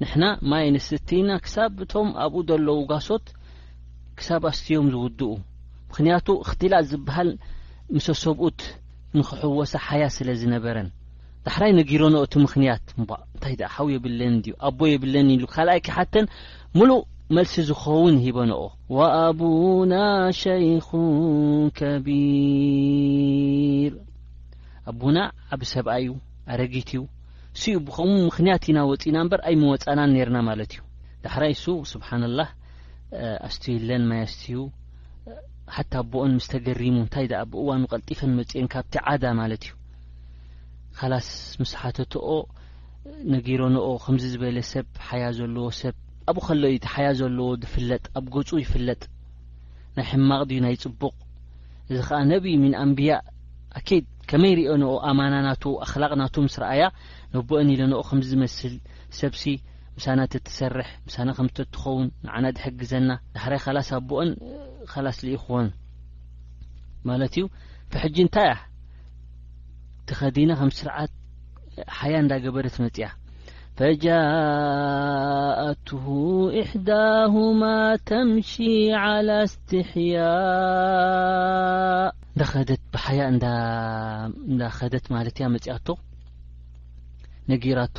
[0.00, 3.24] ንሕና ማይ ንስቲኢና ክሳብ እቶም ኣብኡ ዘለዉ ጋሶት
[4.18, 5.20] ክሳብ ኣስትዮም ዝውድኡ
[5.88, 7.30] ምክንያቱ እክትላጥ ዝብሃል
[7.94, 8.60] ምስ ሰብኡት
[9.16, 10.88] ንክሕወሰ ሓያ ስለ ዝነበረን
[11.46, 16.26] ዳሕራይ ነጊሮንኦ እቲ ምክንያት እንታይ ድኣ ሓብ የብለኒ ድ ኣቦ የብለኒ ኢሉ ካልኣይ ከ ሓተን
[16.78, 17.00] ሙሉእ
[17.36, 18.60] መልሲ ዝኸውን ሂበንኦ
[18.96, 19.94] ወኣቡና
[20.42, 20.88] ሸይኹ
[21.78, 23.94] ከቢር
[24.90, 25.18] ኣቡና
[25.54, 26.10] ኣብ ሰብኣይ እዩ
[26.52, 27.00] ኣረጊት እዩ
[27.56, 30.80] እስኡ ብኸምኡ ምክንያት ኢና ወፂእና እምበር ኣይ መወፃናን ነርና ማለት እዩ
[31.24, 32.42] ዳሕራይ ሱ ስብሓን ላ
[33.48, 34.58] ኣስትይለን ማይ ኣስትዩ
[35.76, 39.72] ሓታ ኣቦኦን ምስ ተገሪሙ እንታይ ኣ ብእዋኑ ቀልጢፈን መፅአንካ ብቲ ዓዳ ማለት እዩ
[40.98, 41.28] ካላስ
[41.62, 42.28] ምስሓተትኦ
[43.32, 45.96] ነጊሮነኦ ከምዚ ዝበለ ሰብ ሓያ ዘለዎ ሰብ
[46.30, 49.02] ኣብኡ ከለዩ ቲ ሓያ ዘለዎ ዝፍለጥ ኣብ ገፁ ይፍለጥ
[49.96, 51.14] ናይ ሕማቕድዩ ናይ ፅቡቕ
[51.90, 53.12] እዚ ከዓ ነብይ ሚን ኣንብያ
[53.78, 56.84] ኣኬድ ከመይ ሪኦ ን ኣማና ናት ኣክላቅ ናቱ ምስ ረኣያ
[57.34, 58.74] ነቦአን ኢለንኦ ከምዝመስል
[59.18, 59.42] ሰብሲ
[59.96, 64.30] ምሳና ተትሰርሕ ምሳና ከምተትኸውን ንዓና ድሕግዘና ዳሕራይ ካላስ ኣኣቦኦን
[64.92, 65.68] ካላስሊ ይኮን
[67.10, 67.44] ማለት እዩ
[67.92, 68.50] ፍሕጂ እንታይ
[70.08, 71.12] ቲኸዲና ከም ስርዓት
[72.00, 73.06] ሓያ እንዳገበረት መፅያ
[73.78, 76.04] ፈጃእትሁ
[76.62, 77.62] እሕዳሁማ
[78.10, 78.52] ተምሺ
[79.06, 85.86] ዓላ እስትሕያቅ እንዳኸደት ብሓያ እንዳከደት ማለት ያ መፅኣቶ
[87.50, 87.98] ነጊራቶ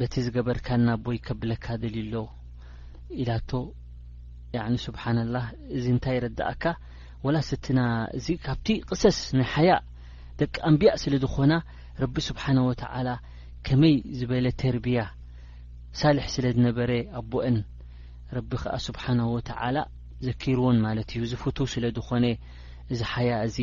[0.00, 2.14] በቲ ዝገበርካ ናቦይ ከብለካ ደልሎ
[3.22, 3.50] ኢላቶ
[4.56, 5.42] ያኒ ስብሓን ላ
[5.78, 6.64] እዚ እንታይ ረድእካ
[7.26, 7.78] ወላስትና
[8.20, 9.72] እዚ ካብቲ ቅሰስ ናይ ሓያ
[10.42, 11.52] ደቂ ኣንቢያእ ስለ ዝኾና
[12.04, 13.10] ረቢ ስብሓነ ወተዓላ
[13.68, 15.00] ከመይ ዝበለ ተርብያ
[16.02, 16.90] ሳልሕ ስለ ዝነበረ
[17.20, 17.58] ኣቦአን
[18.38, 19.76] ረቢ ከዓ ስብሓነ ወተዓላ
[20.28, 22.24] ዘኪይርዎን ማለት እዩ ዝፍቱ ስለ ዝኾነ
[22.92, 23.56] እዚ ሓያ እዚ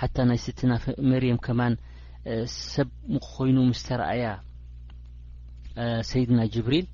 [0.00, 0.72] ሓታ ናይ ስትና
[1.10, 1.74] መርየም ከማን
[2.74, 4.24] ሰብ ምክኮይኑ ምስተረአያ
[6.10, 6.86] ሰይድና ጅብሪል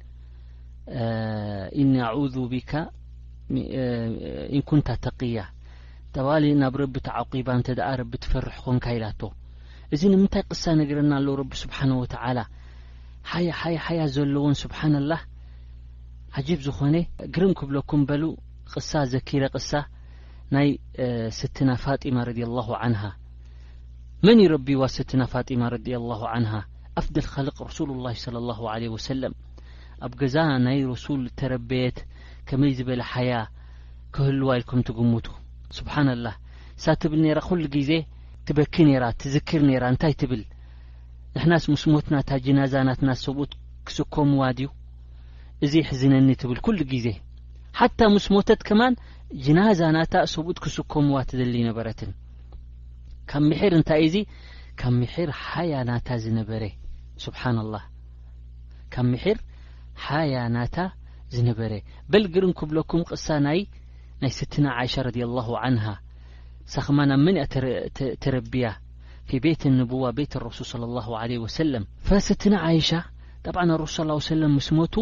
[1.83, 2.72] እኒ ኣዙ ቢካ
[4.59, 5.39] ኢንኩንተ ተቂያ
[6.14, 9.20] ተባሊእ ናብ ረቢ ተዓቂባ እንተ ደኣ ረቢ ትፈርሕ ኮንካ ኢላቶ
[9.95, 12.41] እዚ ንምንታይ ቅሳ ነገረና ኣለዉ ረቢ ስብሓን ወተዓላ
[13.31, 15.14] ሓይ ሓይ ሓያ ዘለዎን ስብሓን ላ
[16.41, 16.95] ዓጂብ ዝኾነ
[17.35, 18.22] ግርም ክብለኩም በሉ
[18.74, 19.70] ቅሳ ዘኪረ ቕሳ
[20.55, 20.68] ናይ
[21.38, 22.96] ስትና ፋጢማ ረድ ኣላሁ ን
[24.26, 26.48] መንይ ረቢ ዋ ስትና ፋጢማ ረዲ ላሁ ን
[27.01, 29.34] ኣፍደል ኸልቕ ረሱሉ ላሂ ለ ላሁ ለ ወሰለም
[30.07, 30.34] ኣብ ገዛ
[30.66, 31.98] ናይ ረሱል ተረቤት
[32.48, 33.32] ከመይ ዝበለ ሓያ
[34.14, 35.26] ክህልዋ ኢልኩም ትግምቱ
[35.78, 36.32] ስብሓን ላ
[36.82, 37.90] ሳ እትብል ነራ ኩሉ ግዜ
[38.46, 40.42] ትበኪ ነራ ትዝክር ነራ እንታይ ትብል
[41.34, 43.53] ንሕናስ ምስሞትናታ ጅናዛናትና ሰብኡት
[43.88, 44.68] ክስከምዋ ድዩ
[45.66, 47.07] እዚ ይሕዝነኒ ትብል ኩሉ ግዜ
[47.80, 48.94] ሓታ ሙስሞተት ከማን
[49.45, 52.11] ጅናዛ ናታ ሰብኡት ክስከምዋ ትደሊ ነበረትን
[53.31, 54.16] ካብ ምሒር እንታይ እዚ
[54.81, 56.64] ካብ ምር ሓያ ናታ ዝነበረ
[57.24, 57.74] ስብሓላ
[58.95, 59.39] ብ ምር
[60.07, 60.76] ሓያ ናታ
[61.35, 61.72] ዝነበረ
[62.12, 65.78] በልግርን ክብለኩም ቕሳ ይናይ ስትነ ዓይሻ ረዲ ላሁ ን
[66.74, 67.47] ሰኽማ ናብ መን ኣ
[68.24, 68.66] ተረብያ
[69.28, 71.01] ፊ ቤት ንብዋ ቤት ረሱል ላ
[71.31, 72.91] ለ ወሰለም ፈስትነ ዓይሻ
[73.45, 73.97] ጠብዓ ኣረሱ
[74.31, 74.95] ስ ለም ምስ ሞቱ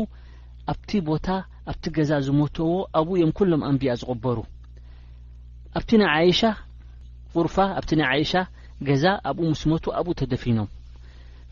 [0.73, 1.27] ኣብቲ ቦታ
[1.71, 4.39] ኣብቲ ገዛ ዝሞትዎ ኣብኡ እዮም ኩሎም ኣንቢያ ዝቕበሩ
[5.79, 6.51] ኣብቲ ናይ ሻ
[7.35, 8.43] غርፋ ኣብቲ ናይ ሻ
[8.89, 10.69] ገዛ ኣብኡ ምስ ሞት ኣብኡ ተደፊኖም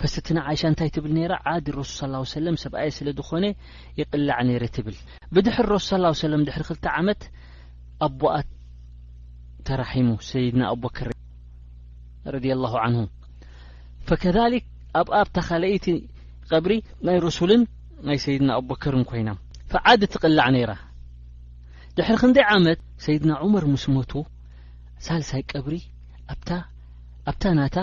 [0.01, 1.13] ፈስት ና ይሻ እታይ ብል
[1.67, 3.45] ዲ ሱል ሰለ ሰብኣየ ስለዝኮነ
[4.01, 4.97] ይቕላዕ ነይረ ብል
[5.35, 5.91] ብድሪሱ
[6.25, 7.23] 2 ዓመት
[8.07, 8.35] ኣቦኣ
[9.69, 11.11] ተራሒሙ ሰይድና ኣበር
[12.45, 12.53] ዲ
[14.23, 14.25] ከ
[15.01, 15.87] ኣብኣ ብታኸለእቲ
[16.51, 16.73] ቀብሪ
[17.07, 17.63] ናይ ረሱልን
[18.07, 19.39] ናይ ሰይድና ኣብበከር ኮይኖም
[19.91, 20.73] ዓዲ ትቕላዕ ነይራ
[21.97, 24.13] ድሕሪ ክንደይ ዓመት ሰይድና ዑመር ምስ ሞቱ
[25.07, 25.75] ሳልሳይ ቀብሪ
[27.27, 27.77] ኣብታ ናታ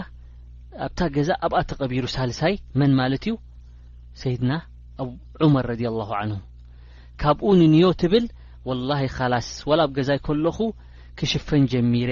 [0.86, 3.34] ኣብታ ገዛ ኣብኣ ተቐቢሩ ሳልሳይ መን ማለት እዩ
[4.22, 4.52] ሰይድና
[5.04, 5.10] ኣብ
[5.46, 6.40] ዑመር ረዲ ላሁ ንሁ
[7.22, 8.26] ካብኡ ንንዮ ትብል
[8.70, 10.58] ወላሂ ኸላስ ወላ ኣብ ገዛይ ከለኹ
[11.20, 12.12] ክሽፈን ጀሚረ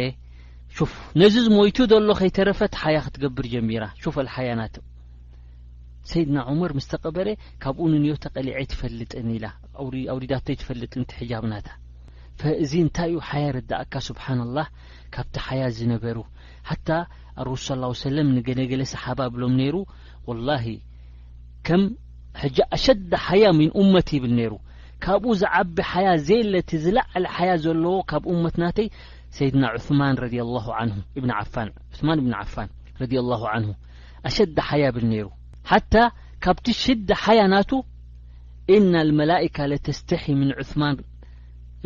[0.78, 4.76] ሹፍ ነዚ ሞይቱ ዘሎ ከይተረፈት ሓያ ክትገብር ጀሚራ ሹፍሓያናት
[6.10, 7.30] ሰይድና ዑመር ምስ ተቐበረ
[7.64, 9.46] ካብኡ ንእንዮ ተቐሊዐይ ትፈልጥን ኢላ
[10.14, 11.68] ኣውሪዳተይ ትፈልጥን ቲሒጃብናታ
[12.42, 14.68] ፈእዚ እንታይ ዩ ሓያ ርዳእካ ስብሓና ላህ
[15.16, 16.18] ካብቲ ሓያ ዝነበሩ
[16.70, 16.90] ሓታ
[17.48, 19.76] ረሱ ስ ሰለም ንገለገለ ሰሓባ ብሎም ነይሩ
[20.30, 20.66] ወላሂ
[21.68, 21.84] ከም
[22.78, 24.54] ኣሸዳ ሓያ ሚን እመት ይብል ነይሩ
[25.04, 28.88] ካብኡ ዝዓቢ ሓያ ዘየለቲ ዝላዕሊ ሓያ ዘለዎ ካብ እመት ናተይ
[29.38, 29.66] ሰይድና
[30.00, 31.30] ማን ዑማን እብኒ
[32.42, 32.70] ዓፋን
[33.04, 33.74] ረዲ ላሁ ንሁ
[34.30, 35.28] ኣሸዳ ሓያ ብል ነይሩ
[35.70, 36.02] حتى
[36.44, 37.72] ካብቲ ሽد حያ ናت
[38.76, 40.96] إن المላئكة لتستحي من ثمن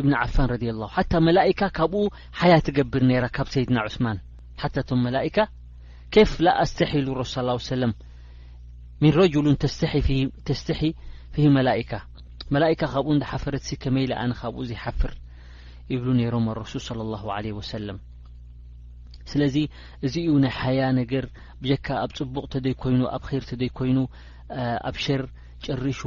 [0.04, 2.02] ብن عፋن ر له تى مላئك ካብኡ
[2.50, 4.06] ያ تقብር ነ ካብ ሰيድና ثم
[4.64, 5.26] ى ቶ ملئ
[6.14, 7.82] كيف لأسተحي رس صىى ه سل
[9.02, 9.46] من رجل
[9.76, 9.92] ستح
[11.34, 12.00] ف ملئكة
[12.52, 12.72] مئ
[13.06, 14.04] ብኡ حفረتس መي
[14.54, 15.12] ብኡ ዘيحفር
[16.00, 17.96] ብل ሮም لرسو صلى الله عليه وسلم
[19.30, 19.56] ስለዚ
[20.06, 21.24] እዚ እዩ ናይ ሓያ ነገር
[21.62, 23.98] ብጀካ ኣብ ፅቡቕ ተደይኮይኑ ኣብ ኸር ተደይኮይኑ
[24.88, 25.22] ኣብ ሸር
[25.64, 26.00] ጨርሹ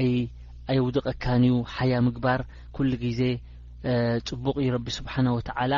[0.00, 2.40] ኣየውድቐካን እዩ ሓያ ምግባር
[2.76, 3.20] ኩሉ ግዜ
[4.28, 5.74] ፅቡቕ ረቢ ስብሓን ወተዓላ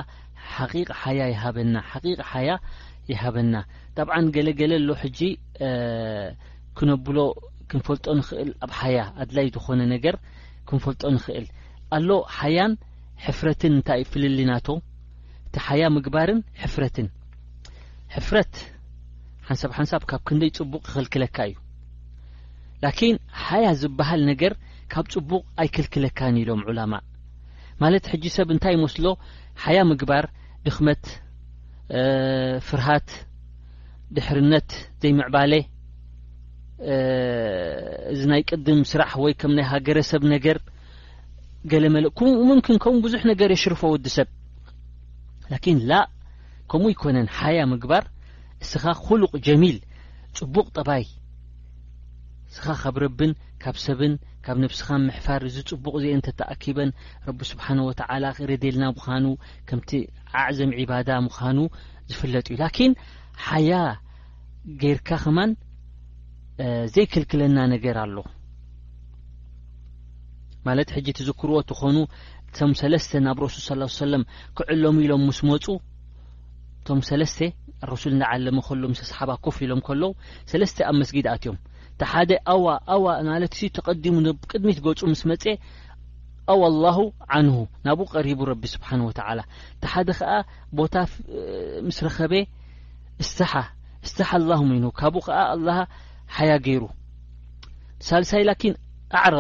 [0.54, 2.50] ሓቂቃ ሓያ ይሃበና ሓቂቃ ሓያ
[3.12, 3.54] ይሃበና
[3.96, 5.20] ጣብዓን ገለገለ ኣሎ ሕጂ
[6.78, 7.18] ክነብሎ
[7.70, 10.14] ክንፈልጦ ንኽእል ኣብ ሓያ ኣድላይ ዝኾነ ነገር
[10.68, 11.46] ክንፈልጦ ንኽእል
[11.96, 12.08] ኣሎ
[12.38, 12.72] ሓያን
[13.26, 14.66] ሕፍረትን እንታይ ፍልሊናቶ
[15.48, 17.06] እቲ ሓያ ምግባርን ሕፍረትን
[18.14, 18.52] ሕፍረት
[19.48, 21.56] ሓንሳብ ሓንሳብ ካብ ክንደይ ፅቡቕ ክክልክለካ እዩ
[22.82, 24.52] ላኪን ሓያ ዝበሃል ነገር
[24.92, 26.92] ካብ ፅቡቕ ኣይክልክለካን ኢሎም ዑላማ
[27.82, 29.06] ማለት ሕጂ ሰብ እንታይ ይመስሎ
[29.64, 30.24] ሓያ ምግባር
[30.66, 31.02] ድኽመት
[32.68, 33.08] ፍርሃት
[34.16, 34.70] ድሕርነት
[35.04, 35.52] ዘይምዕባለ
[38.12, 40.58] እዚ ናይ ቅድም ስራሕ ወይ ከም ናይ ሃገረሰብ ነገር
[41.70, 44.28] ገለ መለ ኩምኡ ምምክን ከም ብዙሕ ነገር የሽርፈ ወዲ ሰብ
[45.52, 46.00] ላኪን ላ
[46.70, 48.04] ከምኡ ይኮነን ሓያ ምግባር
[48.64, 49.76] እስኻ ኩሉቕ ጀሚል
[50.38, 51.04] ፅቡቕ ጠባይ
[52.50, 53.32] እስኻ ካብ ረብን
[53.62, 54.12] ካብ ሰብን
[54.44, 56.90] ካብ ነብስኻን ምሕፋር እዚ ፅቡቕ እዚአንተተኣኪበን
[57.28, 59.26] ረቢ ስብሓን ወተላ ክረዴልና ምዃኑ
[59.70, 59.90] ከምቲ
[60.40, 61.58] ዓዕዘም ዒባዳ ምዃኑ
[62.10, 62.92] ዝፍለጥ እዩ ላኪን
[63.46, 63.72] ሓያ
[64.82, 65.50] ጌይርካ ኸማን
[66.94, 68.16] ዘይክልክለና ነገር ኣሎ
[70.66, 71.98] ማለት ሕጂ እትዝክርዎ ትኾኑ
[72.56, 74.22] ቶም ሰለስተ ናብ ረሱል ስ ሰለም
[74.58, 75.64] ክዕሎም ኢሎም ምስ መፁ
[76.80, 77.40] እቶም ሰለስተ
[77.90, 80.04] ረሱል እናዓለመ ከሎ ምስ ሰሓባ ኮፍ ኢሎም ከሎዉ
[80.52, 81.56] ሰለስተ ኣብ መስጊድኣትእዮም
[82.00, 82.66] ቲሓደ ኣዋ
[83.04, 85.44] ዋ ማለት ተቀዲሙ ብ ቅድሚት ገፁ ምስ መፀ
[86.52, 86.98] አዋ ኣላሁ
[87.36, 89.40] ዓንሁ ናብኡ ቀሪቡ ረቢ ስብሓን ወትላ
[89.82, 90.30] ቲሓደ ከዓ
[90.78, 90.94] ቦታ
[91.88, 92.32] ምስ ረኸበ
[93.28, 93.52] ስተሓ
[94.06, 95.78] እስተሓ ኣላሁ መይንሁ ካብኡ ከዓ ኣላሃ
[96.36, 96.82] ሓያ ገይሩ
[98.08, 98.74] ሳልሳይ ላኪን
[99.20, 99.36] ኣዕረ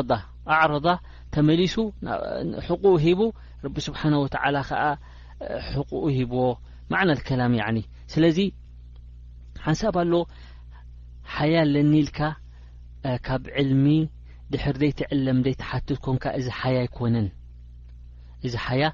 [0.58, 0.86] ኣዕረዳ
[1.34, 1.74] ተመሊሱ
[2.66, 3.20] ሕቁኡ ሂቡ
[3.64, 4.82] ረቢ ስብሓን ወተላ ከዓ
[5.70, 6.40] ሕቁኡ ሂብዎ
[6.92, 7.78] ማዕና ልከላም ያዕኒ
[8.12, 8.38] ስለዚ
[9.66, 10.14] ሓንሳብ ኣሎ
[11.34, 12.20] ሓያ ለኒ ኢልካ
[13.26, 13.86] ካብ ዕልሚ
[14.52, 17.28] ድሕር ዘይትዕለም ዘይተሓትት ኮንካ እዚ ሓያ ይኮነን
[18.48, 18.84] እዚ ሓያ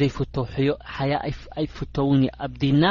[0.00, 1.12] ዘይፍዮሓያ
[1.60, 2.84] ኣይፍተውንኣብዲና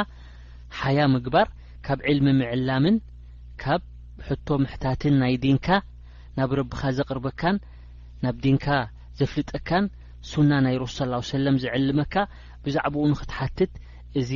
[0.80, 1.48] ሓያ ምግባር
[1.86, 2.96] ካብ ዕልሚ ምዕላምን
[3.62, 3.82] ካብ
[4.28, 5.68] ሕቶ ምሕታትን ናይ ዲንካ
[6.36, 7.56] ናብ ረቢኻ ዘቕርበካን
[8.24, 8.66] ናብ ድንካ
[9.18, 9.84] ዘፍልጠካን
[10.30, 10.96] ሱና ናይ ረሱ
[11.28, 12.14] ስ ሰለም ዘዕልመካ
[12.64, 13.72] ብዛዕባኡ ንክትሓትት
[14.20, 14.30] እዚ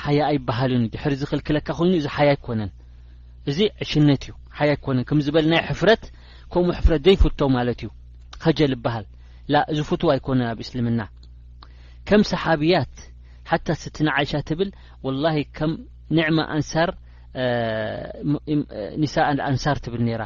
[0.00, 2.70] ሓያ ይበሃልን እዩ ድሕሪ ዝኽልክለካ ኮይኑ እዚ ሓያ ኣይኮነን
[3.50, 6.02] እዚ ዕሽነት እዩ ሓያ ይኮነን ከምዝበል ናይ ሕፍረት
[6.52, 7.88] ከምኡ ሕፍረት ዘይፍቶ ማለት እዩ
[8.44, 9.06] ኸጀ ልበሃል
[9.52, 11.00] ላ እዚ ፍትዎ ኣይኮነን ኣብ እስልምና
[12.10, 12.94] ከም ሰሓብያት
[13.52, 14.68] ሓታ ስትንዓይሻ ትብል
[15.06, 15.72] ወላሂ ከም
[16.18, 16.90] ንዕማ ኣንሳር
[19.02, 20.22] ንስእ ንኣንሳር ትብል ነራ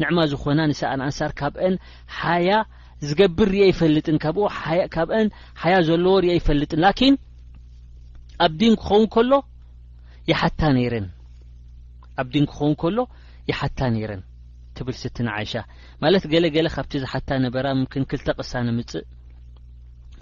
[0.00, 1.74] ንዕማ ዝኾና ንስኣን ኣንሳር ካብአን
[2.18, 2.50] ሓያ
[3.08, 5.26] ዝገብር ርአ ይፈልጥን ካብካብአን
[5.60, 7.14] ሓያ ዘለዎ ርእ ይፈልጥን ላኪን
[8.46, 9.46] ኣብ ክኸውንሎታ
[12.20, 13.00] ኣብ ዲን ክኸውን ከሎ
[13.50, 14.22] ይሓታ ነይረን
[14.76, 15.52] ትብል ስትን ዓይሻ
[16.02, 19.04] ማለት ገለ ገለ ካብቲ ዝሓታ ነበራ ምምክን ክልተ ቕሳ ንምፅእ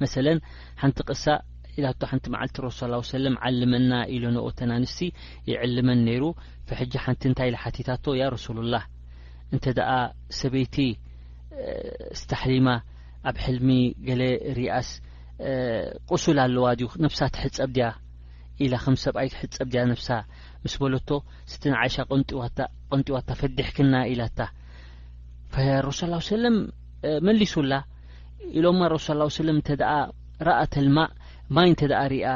[0.03, 0.39] መሰለን
[0.83, 1.25] ሓንቲ ቕሳ
[1.79, 2.79] ኢላቶ ሓንቲ መዓልቲ ረሱ
[3.15, 5.01] ሰለም ዓልመና ኢሎነኦተን ኣንስቲ
[5.51, 6.25] ይዕልመን ነይሩ
[6.71, 8.85] ፍሕጂ ሓንቲእንታይ ዝሓቲታቶ ያ ረሱሉላህ
[9.55, 9.91] እንተ ደኣ
[10.39, 10.77] ሰበይቲ
[12.21, 12.69] ስተሕሊማ
[13.31, 13.69] ኣብ ሕልሚ
[14.07, 14.23] ገሌ
[14.59, 14.89] ርኣስ
[16.11, 17.87] ቕሱል ኣለዋ ድዩ ነፍሳ ትሕፀብ ድያ
[18.65, 20.09] ኢላ ከም ሰብኣይ ክሕፀብ ያ ነፍሳ
[20.63, 21.09] ምስ በለቶ
[21.53, 21.97] ስትን ዓይሻ
[22.93, 24.41] ቐንጢዋታ ፈዲሕክና ኢላታ
[25.87, 25.99] ረሱ
[26.33, 26.57] ሰለም
[27.27, 27.73] መሊሱላ
[28.59, 29.09] ኢሎማ ረሱ
[29.43, 29.69] ሰለም እተ
[30.47, 31.11] ረአ ተልማእ
[31.57, 31.81] ማይ እንተ
[32.13, 32.27] ርኣ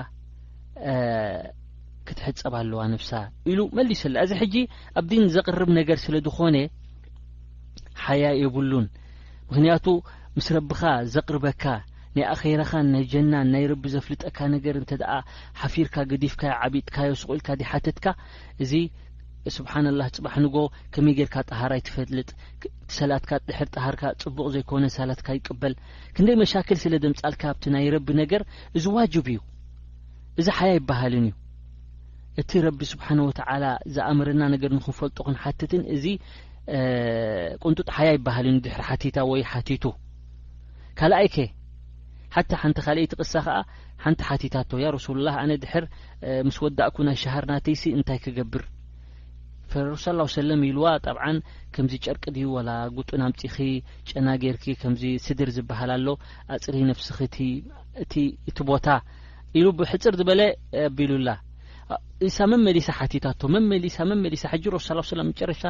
[2.07, 3.11] ክትሕፀብ ኣለዋ ነብሳ
[3.51, 4.55] ኢሉ መሊሱ ላ እዚ ሕጂ
[5.01, 6.57] ኣብዲን ዘቕርብ ነገር ስለ ዝኾነ
[8.07, 8.87] ሓያ የብሉን
[9.49, 9.87] ምኽንያቱ
[10.37, 10.81] ምስ ረብኻ
[11.15, 11.65] ዘቕርበካ
[12.17, 15.13] ናይ ኣኼረኻን ናይ ጀናን ናይ ረቢ ዘፍልጠካ ነገር እንተ ደኣ
[15.61, 18.07] ሓፊርካ ግዲፍካ ዓብጥካ የስቁኡልካ ዲ ሓትትካ
[18.65, 18.73] እዚ
[19.57, 20.57] ስብሓን ላህ ፅባሕ ንጎ
[20.95, 22.29] ከመይ ጌርካ ጣሃራይ ትፈልጥ
[22.99, 25.75] ሰላትካ ድሕር ጣሃርካ ፅቡቕ ዘይኮነ ሰላትካ ይቅበል
[26.17, 28.43] ክንደይ መሻክል ስለ ደምፃልካ ኣብቲ ናይ ረቢ ነገር
[28.81, 29.41] እዚዋጅብ እዩ
[30.43, 31.35] እዚ ሓያ ይባሃልን እዩ
[32.41, 33.65] እቲ ረቢ ስብሓን ወተዓላ
[33.97, 36.07] ዝኣምርና ነገር ንክንፈልጦኹን ሓትትን እዚ
[37.67, 39.85] ቁንጡጥ ሓያ ይበሃል ዩ ድር ሓቲታ ወይ ሓቲቱ
[40.99, 41.47] ካልኣይ ከ
[42.35, 43.57] ሓታ ሓንቲ ካልእ ትቕሳ ከዓ
[44.05, 45.85] ሓንቲ ሓቲታቶ ያ ረሱሉላ ኣነ ድሕር
[46.47, 48.63] ምስ ወዳእኩ ናይ ሻሃር ናተይሲ እንታይ ክገብር
[49.73, 50.05] ፍሮሳ
[50.37, 51.37] ሰለም ኢልዋ ጠብዓን
[51.75, 53.55] ከምዚ ጨርቂ ድዩ ዋላ ጉጡ ናምፂኺ
[54.11, 56.09] ጨናጌይርኪ ከምዚ ስድር ዝበሃልሎ
[56.57, 57.19] ኣፅሪ ነፍስኺ
[58.05, 58.87] እቲእ እቲ ቦታ
[59.61, 60.41] ኢሉ ብሕፅር ዝበለ
[60.89, 61.29] ኣቢሉላ
[62.27, 65.63] እሳ መመሊሳ ሓቲታቶ መመሊሳ መመሊሳ ሕጂሮ ሳ ላ መጨረሻ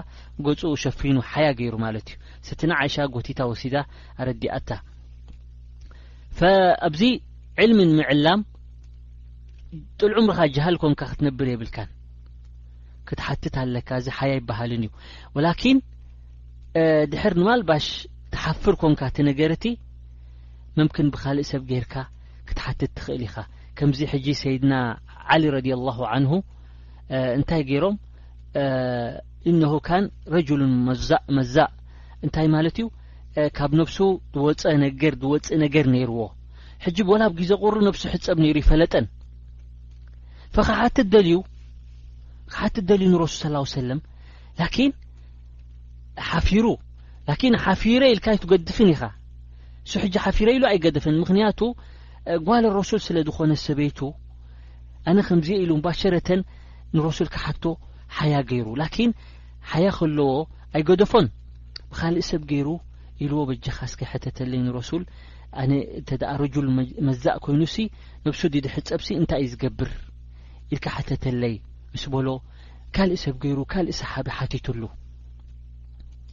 [0.47, 2.17] ጎፁ ሸፊኑ ሓያ ገይሩ ማለት እዩ
[2.49, 3.77] ስቲና ዓይሻ ጎቲታ ወሲዳ
[4.23, 4.71] ኣረዲኣታ
[6.89, 7.03] ኣብዚ
[7.65, 8.41] ዕልሚንምዕላም
[10.01, 11.91] ጥልዑምርኻ ጃሃል ኮንካ ክትነብር የብልካን
[13.09, 14.93] ክትሓትት ኣለካ እዚ ሓያ ይበሃልን እዩ
[15.37, 15.79] ወላኪን
[17.13, 17.87] ድሕር ንማልባሽ
[18.35, 19.65] ትሓፍር ኮንካ እቲ ነገርቲ
[20.79, 21.95] ምምክን ብካልእ ሰብ ገይርካ
[22.49, 23.37] ክትሓትት ትኽእል ኢኻ
[23.79, 24.75] ከምዚ ሕጂ ሰይድና
[25.35, 26.33] ዓሊ ረድ ላሁ ዓንሁ
[27.39, 27.97] እንታይ ገይሮም
[29.51, 30.05] እነሆካን
[30.35, 31.71] ረጅሉን መዛእ መዛእ
[32.25, 32.87] እንታይ ማለት እዩ
[33.57, 33.97] ካብ ነብሱ
[34.37, 36.21] ዝወፀ ነገ ዝወፅእ ነገር ነይርዎ
[36.85, 39.07] ሕጂ ወላብ ግዜ ቁሪ ነብሱ ሕፀብ ነይሩ ይፈለጠን
[40.57, 41.35] ፈኸሓት ደልዩ
[42.55, 44.01] ካሓቲ ደልዩ ንረሱል ስ ሰለም
[44.61, 44.91] ላኪን
[46.31, 46.65] ሓፊሩ
[47.29, 49.03] ላኪን ሓፊረ ኢልካ ይትገድፍን ኢኻ
[49.85, 51.61] ንሱ ሕጂ ሓፊረ ኢሉ ኣይገድፍን ምክንያቱ
[52.47, 53.99] ጓል ሮሱል ስለ ዝኾነ ሰበይቱ
[55.11, 56.41] ኣነ ከምዝየ ኢሉ ም ባሸረተን
[56.97, 57.65] ንሮሱል ካ ሓቶ
[58.17, 59.11] ሓያ ገይሩ ላኪን
[59.71, 60.29] ሓያ ከለዎ
[60.77, 61.27] ኣይገደፎን
[61.91, 62.69] ብኻልእ ሰብ ገይሩ
[63.25, 65.03] ኢልዎ በጃኻስኪ ሕተተለይ ንረሱል
[65.63, 66.67] ኣነ እተ ደኣ ረጅል
[67.07, 67.77] መዛእ ኮይኑ ሲ
[68.27, 69.91] ነብሱ ድድሕፀብሲ እንታይ እ ዝገብር
[70.75, 71.55] ኢልካ ሕተተለይ
[71.95, 72.29] ንስ በሎ
[72.97, 74.83] ካልእ ሰብ ገይሩ ካልእ ሰሓቢ ሓቲትሉ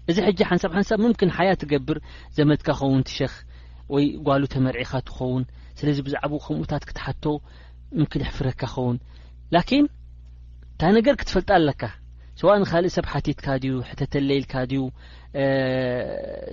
[0.10, 1.98] እዚ ሕጂ ሓንሳብ ሓንሳብ ምምክን ሓያ ትገብር
[2.38, 3.34] ዘመትካ ኸውን ትሸኽ
[3.96, 5.44] ወይ ጓሉ ተመርዒኻ እትኸውን
[5.80, 7.26] ስለዚ ብዛዕባኡ ከምኡታት ክትሓቶ
[8.02, 8.98] ምክንሕፍረካ ኸውን
[9.56, 11.84] ላኪን እንታ ነገር ክትፈልጣ ኣለካ
[12.42, 14.82] ሰዋእን ካልእ ሰብ ሓቲትካ ድዩ ሕተተ ለይልካ ድዩ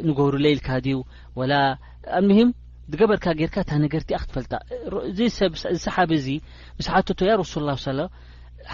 [0.07, 0.97] ንገብሩ ለይልካ ድዩ
[1.39, 1.53] ወላ
[2.19, 2.51] ኣልምሂም
[2.93, 4.53] ትገበርካ ጌርካ እንታ ነገር እቲኣ ክትፈልጣ
[5.19, 5.21] ዚ
[5.85, 6.29] ሰሓቢ እዚ
[6.79, 7.55] ብስሓትቶ ያ ረሱ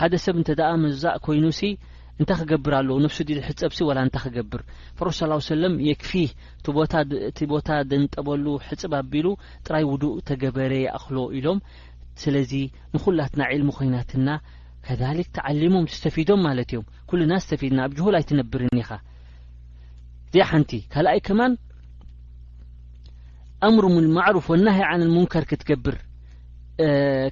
[0.00, 1.62] ሓደ ሰብ እንተደኣ መዛእ ኮይኑ ሲ
[2.22, 4.60] እንታይ ክገብር ኣለዉ ነፍሲ ዝሕፀብሲ ዋላ እንታይ ክገብር
[4.98, 5.18] ፍሮሳ
[5.52, 6.10] ሰለም የክፊ
[7.30, 9.26] እቲ ቦታ ዘንጠበሉ ሕፅብ ኣቢሉ
[9.66, 11.58] ጥራይ ውዱእ ተገበረ ይኣኽሎ ኢሎም
[12.22, 12.52] ስለዚ
[12.94, 14.28] ንኹላትና ዕልሚ ኮይናትና
[14.86, 18.90] ከሊክ ተዓሊሞም ስተፊዶም ማለት እዮም ኩሉና ስተፊድና ኣብ ጅሁል ኣይትነብርኒ ኢኻ
[20.30, 21.52] እዚኣ ሓንቲ ካልኣይ ከማን
[23.68, 25.96] ኣምርም ማዕሩፍ ወና ሃይ ዓነን ሙንከር ክትገብር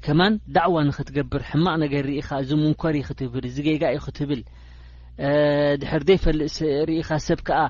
[0.04, 4.42] ከማን ዳዕዋ ንክትገብር ሕማቕ ነገር ርኢኻ እዚ ሙንከር ክትብል እዚ ገጋ እዩ ክትብል
[5.80, 7.60] ድሕር ዘይፈልጥርኢኻ ሰብ ከዓ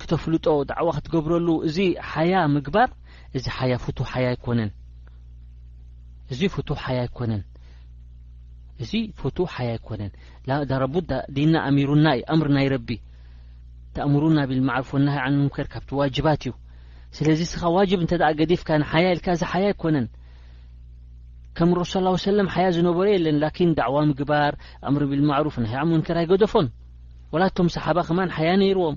[0.00, 1.78] ክተፍልጦ ድዕዋ ክትገብረሉ እዚ
[2.12, 2.90] ሓያ ምግባር
[3.38, 4.70] እዚ ሓያ ፍቱ ሓያ ይኮነን
[6.34, 7.42] እዚ ፉቱ ሓያ ይኮነን
[8.84, 10.10] እዚ ፍቱ ሓያ ይኮነን
[10.70, 10.94] ዳረቡ
[11.36, 12.90] ዲና ኣሚሩና እዩ እምር ናይ ረቢ
[13.96, 16.52] ተእምሩና ብኢል ማዕርፎ ና ዓንምከር ካብቲ ዋጅባት እዩ
[17.18, 20.06] ስለዚ ስኻ ዋጅብ እንተ ገዲፍካ ንሓያ ኢልካ እዚ ሓያ ይኮነን
[21.58, 21.94] ከም ረሱ
[22.30, 24.52] ሰለም ሓያ ዝነበሩ የለን ላኪን ዳዕዋ ምግባር
[24.88, 26.66] እምሪ ብልማዕሩፍ ናሃ መንክራይ ገደፎን
[27.34, 28.96] ወላቶም ሰሓባ ኸማን ሓያ ነይርዎም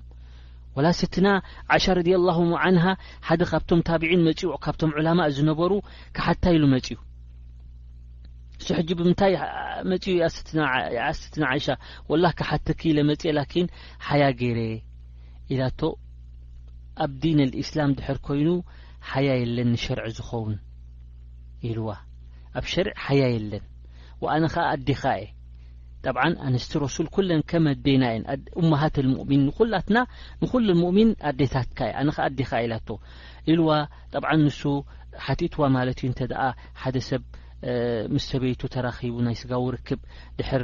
[0.78, 1.28] ወላ ስትና
[1.74, 2.78] ዓእሻ ረዲ ላሁ ዓን
[3.30, 5.72] ሓደ ካብቶም ታብዒን መፂኡካብቶም ዕላማ ዝነበሩ
[6.18, 6.98] ካሓታ ኢሉ መፂኡ
[8.60, 9.34] ንሱ ሕጂ ብምንታይ
[9.92, 10.62] መፅኡ ስትና
[11.52, 11.68] ዓእሻ
[12.12, 13.68] ወላ ካሓቲ ክኢለ መፅ ላኪን
[14.08, 14.60] ሓያ ገይረ
[15.56, 15.80] ኢላቶ
[17.06, 18.50] ኣብ ዲን ልእስላም ድሕር ኮይኑ
[19.12, 20.56] ሓያ የለን ንሸርዒ ዝኸውን
[21.70, 21.90] ኢልዋ
[22.60, 23.64] ኣብ ሸርዒ ሓያ የለን
[24.34, 25.26] ኣነ ከ ኣዴኻ እ
[26.06, 28.24] ጠብ ኣንስቲ ረሱል ኩለን ከመ ዴና ን
[28.62, 29.44] እምሃት ሙእሚን
[29.88, 29.98] ትና
[30.42, 32.88] ንኩሉ ሙእሚን ኣዴታትካ ኣነ ኣዴኻ ኢላቶ
[33.54, 33.70] ኢዋ
[34.14, 34.62] ጠብ ንሱ
[35.26, 36.42] ሓቲትዋ ማለት ዩ እንተኣ
[36.82, 37.24] ሓደ ሰብ
[38.14, 40.00] ምስ ሰበይቱ ተራኺቡ ናይ ስጋዊርክብ
[40.40, 40.64] ድሕር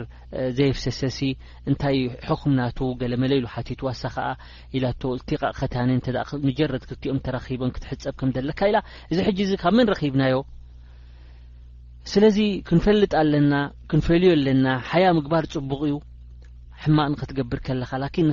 [0.57, 1.19] ዘየፍሰሰሲ
[1.69, 1.97] እንታይ
[2.41, 4.03] ኩምናት ገለመለ ኢሉ ሓቲትዋ እሳ
[4.77, 4.85] ኢላ
[5.29, 5.75] ቲቃቅ ከታ
[6.43, 8.75] እ ጀረድ ክትኦም ተራቦን ክትሕፀብ ከም ዘለካ ኢ
[9.11, 9.19] እዚ
[9.51, 10.37] ዚ ካብ መን ብናዮ
[12.11, 12.37] ስለዚ
[12.67, 13.53] ክንፈልጥ ኣለና
[13.91, 15.95] ክንፈልዮ ኣለና ሓያ ምግባር ፅቡቕ እዩ
[16.83, 18.27] ሕማቅ ንክትገብር ከለኻ ላኪን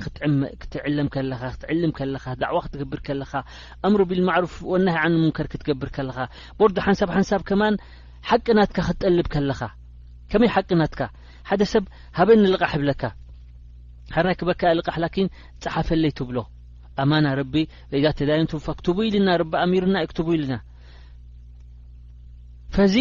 [0.62, 3.32] ክትዕለም ከለኻ ክትዕልም ከለኻ ደዕዋ ክትገብር ከለኻ
[3.86, 6.18] ኣምሪ ቢልማዕሩፍ ወና ሃይ ዓኒ ሙንከር ክትገብር ከለኻ
[6.58, 7.76] በርዲ ሓንሳብ ሓንሳብ ከማን
[8.30, 9.60] ሓቂናትካ ክትጠልብ ከለኻ
[10.32, 11.00] ከመይ ሓቂናትካ
[11.48, 11.84] ሓደ ሰብ
[12.18, 13.02] ሃበኒልቓሕ ህብለካ
[14.14, 15.28] ሓራክበካ ልቃሕ ላኪን
[15.64, 16.38] ፀሓፈለይ ትብሎ
[17.02, 17.54] ኣማና ረቢ
[17.92, 20.54] ለእዛ ተዳየንትፋ ክትብ ኢልና ረቢ ኣሚሩና እዩ ክትብ ኢልና
[22.76, 22.96] ፈዚ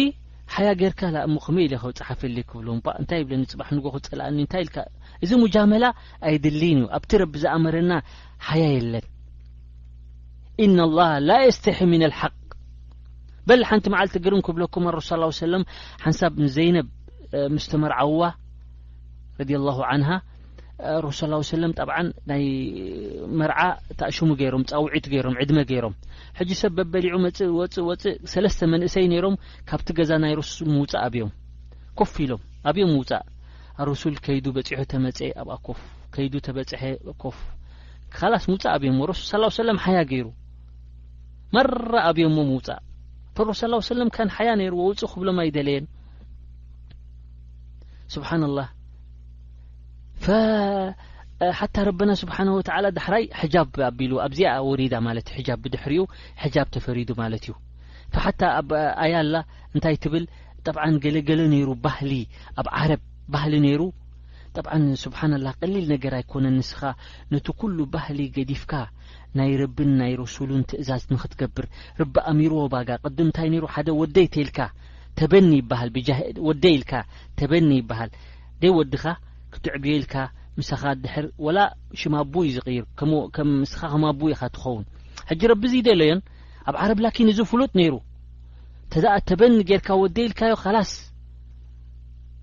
[0.54, 4.76] ሓያ ጌርካላ እሞ ኸመይ ኢለኸብ ፀሓፈ ለ ክብሎም እንታይ ይብለኒፅባሕ ንጎክ ፀላእኒ እንታይ ኢል
[5.24, 5.84] እዚ ሙጃመላ
[6.30, 7.92] ኣይድሊይን እዩ ኣብቲ ረቢ ዝኣመረና
[8.48, 9.06] ሓያ የለን
[10.64, 12.34] ኢነ ላሃ ላ የስተሒ ምን ልሓቅ
[13.48, 15.64] በል ሓንቲ መዓልቲ ግርን ክብለኩም ረሱሱ ሰለም
[16.04, 16.88] ሓንሳብ ንዘይነብ
[17.56, 18.20] ምስተመር ዓዋ
[19.40, 20.04] ረድ ላሁ ዓን
[21.04, 21.20] ረሱ
[21.56, 21.96] ሰለም ጠብዓ
[22.30, 22.42] ናይ
[23.40, 23.58] መርዓ
[24.00, 25.94] ታእሹሙ ገይሮም ፃውዒት ገይሮም ዕድመ ገይሮም
[26.38, 29.36] ሕጂ ሰብ በበሊዑ መእ ወፅእ ወፅእ ሰለስተ መንእሰይ ነይሮም
[29.68, 31.30] ካብቲ ገዛ ናይ ረሱል ምውፃእ ኣብዮም
[32.00, 33.22] ኮፍ ኢሎም ኣብዮም ምውፃእ
[33.80, 35.80] ኣብረሱል ከይዱ በፂሑ ተመፀ ኣብ ኮፍ
[36.16, 36.82] ከይዱ ተበፅሐ
[37.24, 37.38] ኮፍ
[38.18, 40.26] ካላስ ምውፃእ ኣብዮምዎ ረሱል ሰለም ሓያ ገይሩ
[41.56, 42.80] መራ ኣብዮዎ ምውፃእ
[43.38, 43.62] ተረሱ
[44.00, 45.86] ለም ከን ሓያ ነይሩዎውፅእ ክብሎም ኣይደለየን
[48.16, 48.58] ስብሓንላ
[51.58, 56.02] ሓታ ረበና ስብሓን ወተላ ዳሕራይ ሕጃብ ኣቢሉ ኣብዚኣ ወሪዳ ማለት ዩ ሕጃብ ብድሕሪኡ
[56.42, 57.52] ሕጃብ ተፈሪዱ ማለት እዩ
[58.24, 58.70] ሓታ ኣብ
[59.04, 59.34] ኣያላ
[59.74, 60.24] እንታይ ትብል
[60.66, 62.12] ጠብዓን ገለገለ ነይሩ ባህሊ
[62.60, 63.02] ኣብ ዓረብ
[63.34, 63.82] ባህሊ ነይሩ
[64.58, 64.72] ጠብዓ
[65.04, 66.80] ስብሓን ላ ቀሊል ነገር ኣይኮነን ንስኻ
[67.32, 68.72] ነቲ ኩሉ ባህሊ ገዲፍካ
[69.38, 71.66] ናይ ረብን ናይ ረሱሉን ትእዛዝ ንክትገብር
[72.02, 74.58] ርቢ ኣሚሮ ዎባጋ ቅድምንታይ ነይሩ ሓደ ወደይተኢልካ
[75.20, 75.90] ተበኒ ይብሃል
[76.48, 76.92] ወደ ኢልካ
[77.40, 78.10] ተበኒ ይበሃል
[78.62, 79.04] ደይ ወዲኻ
[79.64, 80.14] ትዕብኢልካ
[80.58, 81.58] ምሰኻ ድሕር ወላ
[82.00, 82.84] ሽማኣቡእይ ዝቕይር
[83.36, 84.84] ከም ምስኻ ከማኣቡእኢ ካ ትኸውን
[85.30, 86.20] ሕጂ ረቢ ዙይ ደለዮን
[86.70, 87.94] ኣብ ዓረብ ላኪን እዚ ፍሉጥ ነይሩ
[88.92, 90.90] ተዛእ ተበኒ ጌርካ ወደኢልካዮ ኸላስ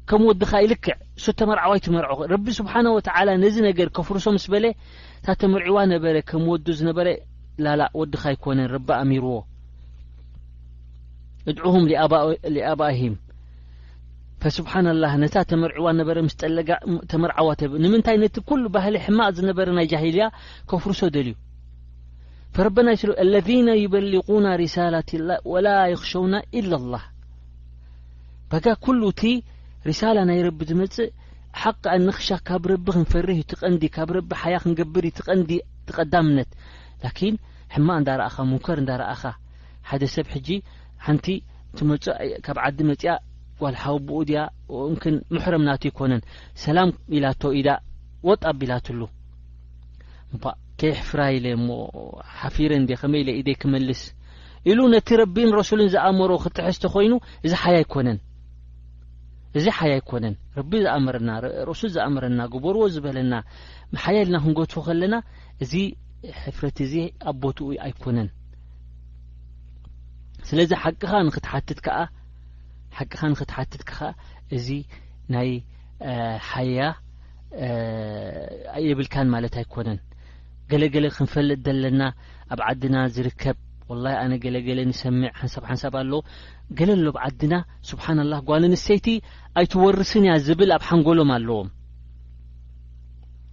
[0.10, 4.66] ከም ወዲኻ ይልክዕ ስተመርዓዋ ይትመርዐ ረቢ ስብሓን ወተላ ነዚ ነገር ከፍርሶም ምስ በለ
[5.26, 7.08] ታተመርዒዋ ነበረ ከም ወዱ ዝነበረ
[7.66, 9.36] ላላእ ወዲካ ኣይኮነን ረቢ ኣሚርዎ
[11.52, 11.86] እድዑሁም
[12.56, 13.16] ሊኣባኣሂም
[14.44, 16.70] ፈስብሓና ላ ነታ ተመርዕዋ ነበረ ምስ ጠለጋ
[17.12, 20.26] ተመርዓዋብ ንምንታይ ነቲ ኩሉ ባህሊ ሕማቕ ዝነበረ ናይ ጃሂልያ
[20.72, 21.36] ኮፍሩሶደልዩ
[22.56, 25.12] ፈረበናይስ ኣለና ዩበሊቑና ሪሳላት
[25.54, 27.04] ወላ ይኽሸውና ኢላ ኣላህ
[28.52, 29.24] በጋ ኩሉ እቲ
[29.90, 31.10] ሪሳላ ናይ ረቢ ዝመፅእ
[31.62, 35.52] ሓቂኣንኽሻ ካብ ረቢ ክንፈርህ እዩ ትቐንዲ ካብ ረቢ ሓያ ክንገብር እዩ ትቐንዲ
[35.88, 36.50] ትቐዳምነት
[37.06, 37.36] ላኪን
[37.76, 39.24] ሕማቕ እንዳረእኻ ሙንከር እንዳረእኻ
[39.92, 40.50] ሓደ ሰብ ሕጂ
[41.08, 41.28] ሓንቲ
[41.78, 42.02] ትመፁ
[42.48, 43.06] ካብ ዓዲ መፅኣ
[43.66, 44.42] ዋልሓዊ ብኡ ድያ
[44.94, 46.22] ምክን ምሕረምናት ይኮነን
[46.64, 47.70] ሰላም ኢላቶ ኢዳ
[48.30, 49.02] ወጣ ኣቢላትሉ
[50.80, 51.68] ከይ ሕፍራ ኢለ እሞ
[52.42, 54.02] ሓፊረ እዴ ኸመይ ኢ ለ ኢደ ክመልስ
[54.70, 57.14] ኢሉ ነቲ ረቢን ረሱልን ዝኣምሮ ክጥሕስ ተኮይኑ
[57.46, 58.20] እዚ ሓያ ይኮነን
[59.60, 61.30] እዚ ሓያ ይኮነን ረቢ ዝኣምረና
[61.70, 63.34] ረሱል ዝኣምረና ጉበርዎ ዝበለና
[64.06, 65.16] ሓያልና ክንገድፎ ከለና
[65.64, 65.74] እዚ
[66.44, 66.94] ሕፍረት እዚ
[67.32, 68.30] ኣቦትኡ ኣይኮነን
[70.50, 72.00] ስለዚ ሓቂኻ ንክትሓትት ከዓ
[72.98, 74.00] ሓቂ ኻንክትሓትትክኸ
[74.56, 74.68] እዚ
[75.34, 75.50] ናይ
[76.50, 76.80] ሓያ
[78.90, 80.00] የብልካን ማለት ኣይኮነን
[80.72, 82.02] ገለገለ ክንፈለጥ ዘለና
[82.54, 83.58] ኣብ ዓድና ዝርከብ
[83.90, 86.12] ወላሂ ኣነ ገለ ገለ ንሰምዕ ሓንሳብ ሓንሳብ ኣሎ
[86.78, 87.54] ገለ ኣሎብ ዓድና
[87.90, 89.08] ስብሓን ላህ ጓል ኣንሰይቲ
[89.62, 91.70] ኣይትወርስን እያ ዝብል ኣብ ሓንጎሎም ኣለዎም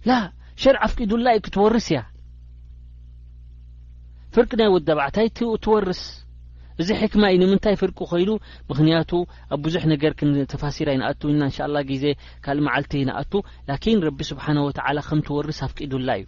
[0.09, 0.19] ላ
[0.63, 1.99] ሸር ፍቂዱላ እ ክትወርስ እያ
[4.35, 5.27] ፍርቂ ናይ ወዳ ባዕታይ
[5.63, 6.01] ትወርስ
[6.81, 8.29] እዚ ሕክማ እዩ ንምንታይ ፍርቂ ኮይኑ
[8.69, 9.11] ምክንያቱ
[9.53, 12.05] ኣብ ብዙሕ ነገር ክንተፋሲራ ኢንኣቱ ና እንሻ ላ ግዜ
[12.45, 13.33] ካልእ መዓልቲ ንኣቱ
[13.69, 16.25] ላኪን ረቢ ስብሓን ወላ ከም ትወርስ ኣፍቂዱላ እዩ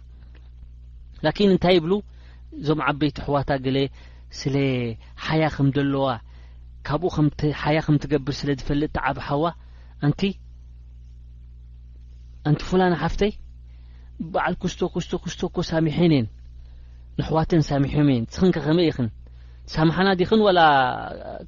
[1.24, 1.92] ላኪን እንታይ ይብሉ
[2.60, 3.78] እዞም ዓበይቲ ኣሕዋታ ገለ
[4.40, 4.54] ስለ
[5.24, 6.06] ሓያ ከም ደለዋ
[6.88, 7.10] ካብኡ
[7.64, 9.44] ሓያ ከም ትገብር ስለ ዝፈልጥቲዓብሓዋ
[10.10, 10.22] ንቲ
[12.50, 13.32] ኣንቲ ፉላና ሓፍተይ
[14.32, 16.26] በዓል ክስቶ ክስቶ ክስቶኮ ሳሚሐን እየን
[17.18, 19.08] ንኣሕዋትን ሳሚሕም እየን ስኽንከ ኸመይ ይኽን
[19.72, 20.60] ሳምሓና ዲኽን ወላ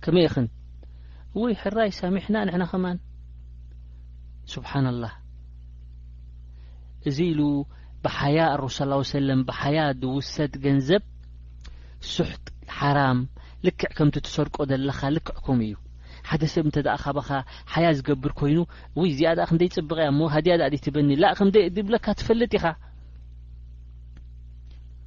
[0.05, 0.47] ከመይይኽን
[1.41, 2.99] ወይ ሕራይ ይሳሚሕና ንሕና ኸማን
[4.53, 5.15] ስብሓን ላህ
[7.09, 7.41] እዚ ኢሉ
[8.05, 8.81] ብሓያ ኣርብ ስ
[9.15, 11.03] ሰለም ብሓያ ድውሰት ገንዘብ
[12.15, 12.45] ሱሕት
[12.79, 13.19] ሓራም
[13.67, 15.75] ልክዕ ከምቲ ትሰርቆ ዘለኻ ልክዕኩም እዩ
[16.29, 17.29] ሓደ ሰብ እንተደኣ ኻበኻ
[17.73, 18.59] ሓያ ዝገብር ኮይኑ
[19.01, 22.67] ወይ ዚኣድኣ ክንደይ ይፅብቀ እያ እሞ ሃድያድእ ዲ ትበኒ ላእ ከም ድብለካ ትፈልጥ ኢኻ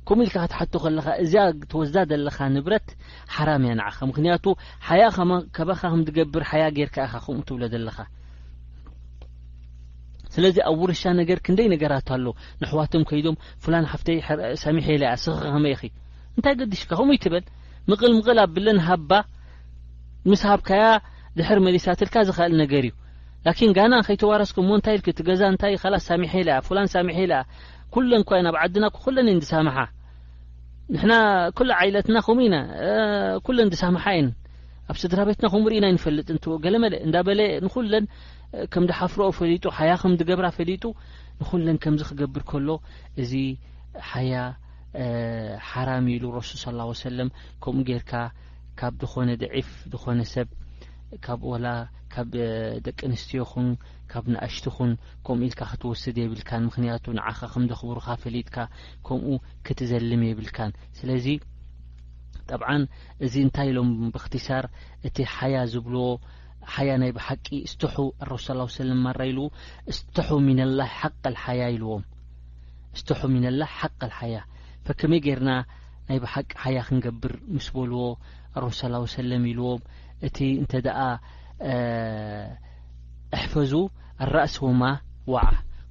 [0.09, 1.33] ከምኡ ኢልካ ክትሓ ከለካ እዚ
[1.71, 2.87] ተወዳ ዘለካ ንብረት
[3.35, 4.45] ሓም ያንኸ ምክንያቱ
[4.87, 5.17] ሓያ ካ
[6.15, 12.25] ገብርያ ገርካኢከምኡትብሎ ዘለኻስለዚ ኣብ ውርሻ ነገር ክንደይ ነገራት ኣሎ
[12.61, 13.35] ንሕዋቶም ከይዶም
[13.75, 17.43] ላን ፍይሳሚላ ስመይይእንታይ ገዲሽካ ከምኡይትበል
[17.91, 18.87] ምልምል ኣብ ብለሃ
[20.31, 20.83] ምስ ሃብካያ
[21.37, 22.95] ድሕር መሊሳትልካ ዝኽእል ነገር እዩ
[23.89, 26.41] ንና ከይተዋራስኩም እንታይል ትገዛእንታይስ ሳሚ ሳሚ
[27.15, 27.23] ን ይ
[28.49, 29.83] ኣብ ናም
[30.93, 31.13] ንሕና
[31.57, 32.55] ኩሎ ዓይለትና ኸሙ ኢና
[33.47, 34.27] ኩለን ድሳምሓየን
[34.91, 38.05] ኣብ ስድራ ቤትና ኹምኡ ሪኢና ይንፈልጥእንት ገለ መለ እንዳ በለ ንኹለን
[38.73, 40.85] ከምድሓፍሮኦ ፈሊጡ ሓያ ከም ዲገብራ ፈሊጡ
[41.41, 42.69] ንኹለን ከምዚ ክገብር ከሎ
[43.23, 43.33] እዚ
[44.11, 44.33] ሓያ
[45.71, 47.29] ሓራሚ ኢሉ ሮሱል ስ ሰለም
[47.65, 48.11] ከምኡ ጌይርካ
[48.81, 50.47] ካብ ዝኾነ ድዒፍ ዝኾነ ሰብ
[51.25, 51.67] ካብ ወላ
[52.13, 52.29] ካብ
[52.85, 53.67] ደቂ ኣንስትዮ ኹን
[54.11, 54.91] ካብ ነእሽቲኹን
[55.25, 58.55] ከምኡ ኢልካ ክትወስድ የብልካን ምክንያቱ ንዓኻ ከም ዘኽብሩካ ፈሊጥካ
[59.07, 59.33] ከምኡ
[59.65, 61.27] ክትዘልም የብልካን ስለዚ
[62.49, 62.83] ጠብዓን
[63.25, 64.65] እዚ እንታይ ኢሎም ብእክትሳር
[65.07, 66.05] እቲ ሓያ ዝብልዎ
[66.73, 67.95] ሓያ ናይ ባሓቂ እስትሑ
[68.29, 69.37] ረብ ስ ሰለ ማራኢል
[69.91, 72.03] እስቶሑ ሚነላ ሓቀልሓያ ኢልዎም
[72.99, 74.35] ስተሑ ሚነላ ሓቀልሓያ
[74.87, 75.51] ፈከመይ ጌርና
[76.09, 78.03] ናይ ባሓቂ ሓያ ክንገብር ምስ በልዎ
[78.63, 78.77] ረሱ
[79.11, 79.81] ስ ሰለም ኢልዎም
[80.27, 80.99] እቲ እንተ ደኣ
[83.37, 83.71] ኣሕፈዙ
[84.25, 84.83] ኣራእሰቦማ
[85.33, 85.47] ዋዓ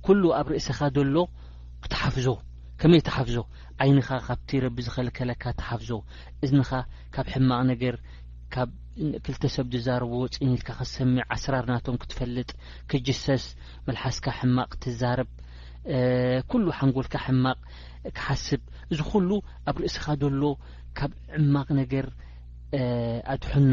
[0.06, 1.16] ኵሉ ኣብ ርእስኻ ደሎ
[1.82, 2.26] ክትሓፍዞ
[2.80, 3.36] ከመይ ትሓፍዞ
[3.82, 5.90] ዓይንኻ ካብቲ ረቢ ዝኸለከለካ ትሓፍዞ
[6.44, 6.70] እዝንኻ
[7.14, 7.94] ካብ ሕማቕ ነገር
[8.54, 8.68] ካብ
[9.24, 12.48] ክልተ ሰብ ትዛረብዎ ጽኒኢትካ ክትሰሚዕ ኣስራርናቶም ክትፈልጥ
[12.90, 13.44] ክጅሰስ
[13.88, 15.28] መልሓስካ ሕማቕ ክትዛርብ
[16.52, 17.58] ኵሉ ሓንጎልካ ሕማቕ
[18.16, 18.62] ክሓስብ
[18.92, 19.30] እዚ ዅሉ
[19.70, 20.42] ኣብ ርእስኻ ደሎ
[20.98, 22.06] ካብ ዕማቕ ነገር
[23.34, 23.72] ኣድሕኖ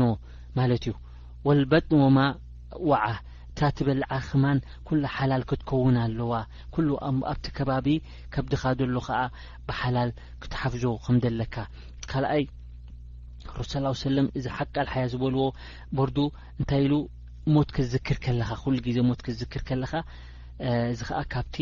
[0.57, 0.93] ማለት እዩ
[1.47, 2.19] ወልበጥን ወማ
[2.89, 3.05] ዋዓ
[3.49, 6.33] እታትበልዓክማን ኩሉ ሓላል ክትከውን ኣለዋ
[6.75, 6.87] ኩሉ
[7.29, 7.87] ኣብቲ ከባቢ
[8.33, 9.19] ከብድኻ ደሎ ከዓ
[9.67, 10.09] ብሓላል
[10.43, 11.55] ክትሓፍዞ ከም ደለካ
[12.11, 12.43] ካልኣይ
[13.59, 15.41] ረሱ ስ ሰለም እዚ ሓቃል ሓያ ዝበልዎ
[15.99, 16.17] ወርዱ
[16.59, 16.95] እንታይ ኢሉ
[17.55, 19.93] ሞት ክዝክር ከለኻ ኩሉ ግዜ ሞት ክዝክር ከለኻ
[20.93, 21.55] እዚ ከዓ ካብቲ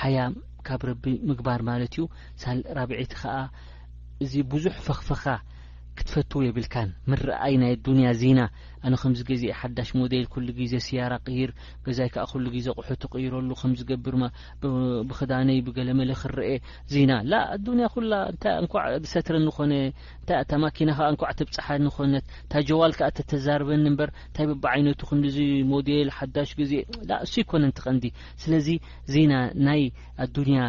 [0.00, 0.18] ሓያ
[0.66, 2.04] ካብ ረቢ ምግባር ማለት እዩ
[2.42, 3.36] ሳራብዒቲ ከዓ
[4.24, 5.24] እዚ ብዙሕ ፈኽፍኻ
[5.98, 8.40] ክትፈትዎ የብልካን ምረኣይ ናይ ኣዱንያ ዜና
[8.86, 11.50] ኣነ ከምዚ ገዜእ ሓዳሽ ሞዴል ኩሉ ግዜ ስያራ ቅይር
[11.86, 14.22] ገዛይ ከኣ ኩሉ ግዜ ኣቕሑት ቕይረሉ ከምዝገብርማ
[15.08, 16.50] ብክዳነይ ብገለ መለ ክርአ
[16.92, 23.08] ዜና ላ ኣንያ ኩላንታ ኣንኳዕ ሰትረ ንኾነ እንታይ ኣተማኪና ከ ኣንኳዕ ትብፅሓ ንኮነት እታጀዋል ከኣ
[23.18, 25.20] ተተዛርበኒ ምበ ንታይ በቢዓይነቱ ክ
[25.72, 26.72] ሞል ሓሽ ዜ
[27.26, 28.04] እሱ ይኮነ ንትቀንዲ
[28.44, 28.68] ስለዚ
[29.14, 29.32] ዜና
[29.68, 29.82] ናይ
[30.26, 30.60] ኣዱንያ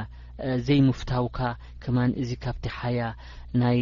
[0.68, 1.40] ዘይምፍታውካ
[1.84, 3.00] ክማን እዚ ካብቲ ሓያ
[3.62, 3.80] ናይ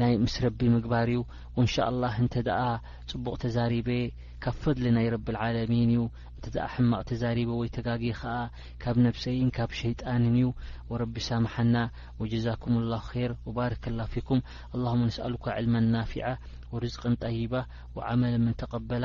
[0.00, 1.18] ናይ ምስ ረቢ ምግባር እዩ
[1.56, 2.60] ወእን ሻ لላه እንተ ደኣ
[3.10, 3.88] ጽቡቕ ተዛሪቤ
[4.42, 6.02] ካብ ፈድሊ ናይ ረቢالዓለሚን እዩ
[6.36, 8.36] እንተ ኣ ሕማቕ ተዛሪበ ወይ ተጋጊ ኸዓ
[8.82, 10.46] ካብ ነብሰይን ካብ ሸይጣንን እዩ
[10.92, 11.74] ወረቢ ሰምሐና
[12.22, 14.38] ወጀዛኩም اላሁ خር ወባረክ ላه ፊኩም
[14.74, 16.24] اللهመ ንስአሉኳ ዕልመ ናፊዐ
[16.72, 17.52] ወርዝቅን ጣይባ
[17.96, 19.04] وዓመል ምን ተቐበላ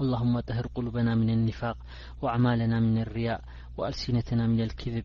[0.00, 1.76] اللهم طهر قلوبنا من النفاق
[2.22, 3.40] وأعمالنا من الرياء
[3.76, 5.04] وألسنتنا من الكذب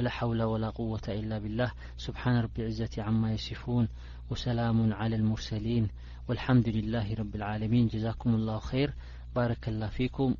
[0.00, 3.88] ولا حول ولا قوة إلا بالله سبحان رب عزت عما يصفون
[4.30, 5.88] وسلام على المرسلين
[6.28, 8.92] والحمد لله رب العالمين جزاكم الله خير
[9.36, 10.34] بارك الله فيكم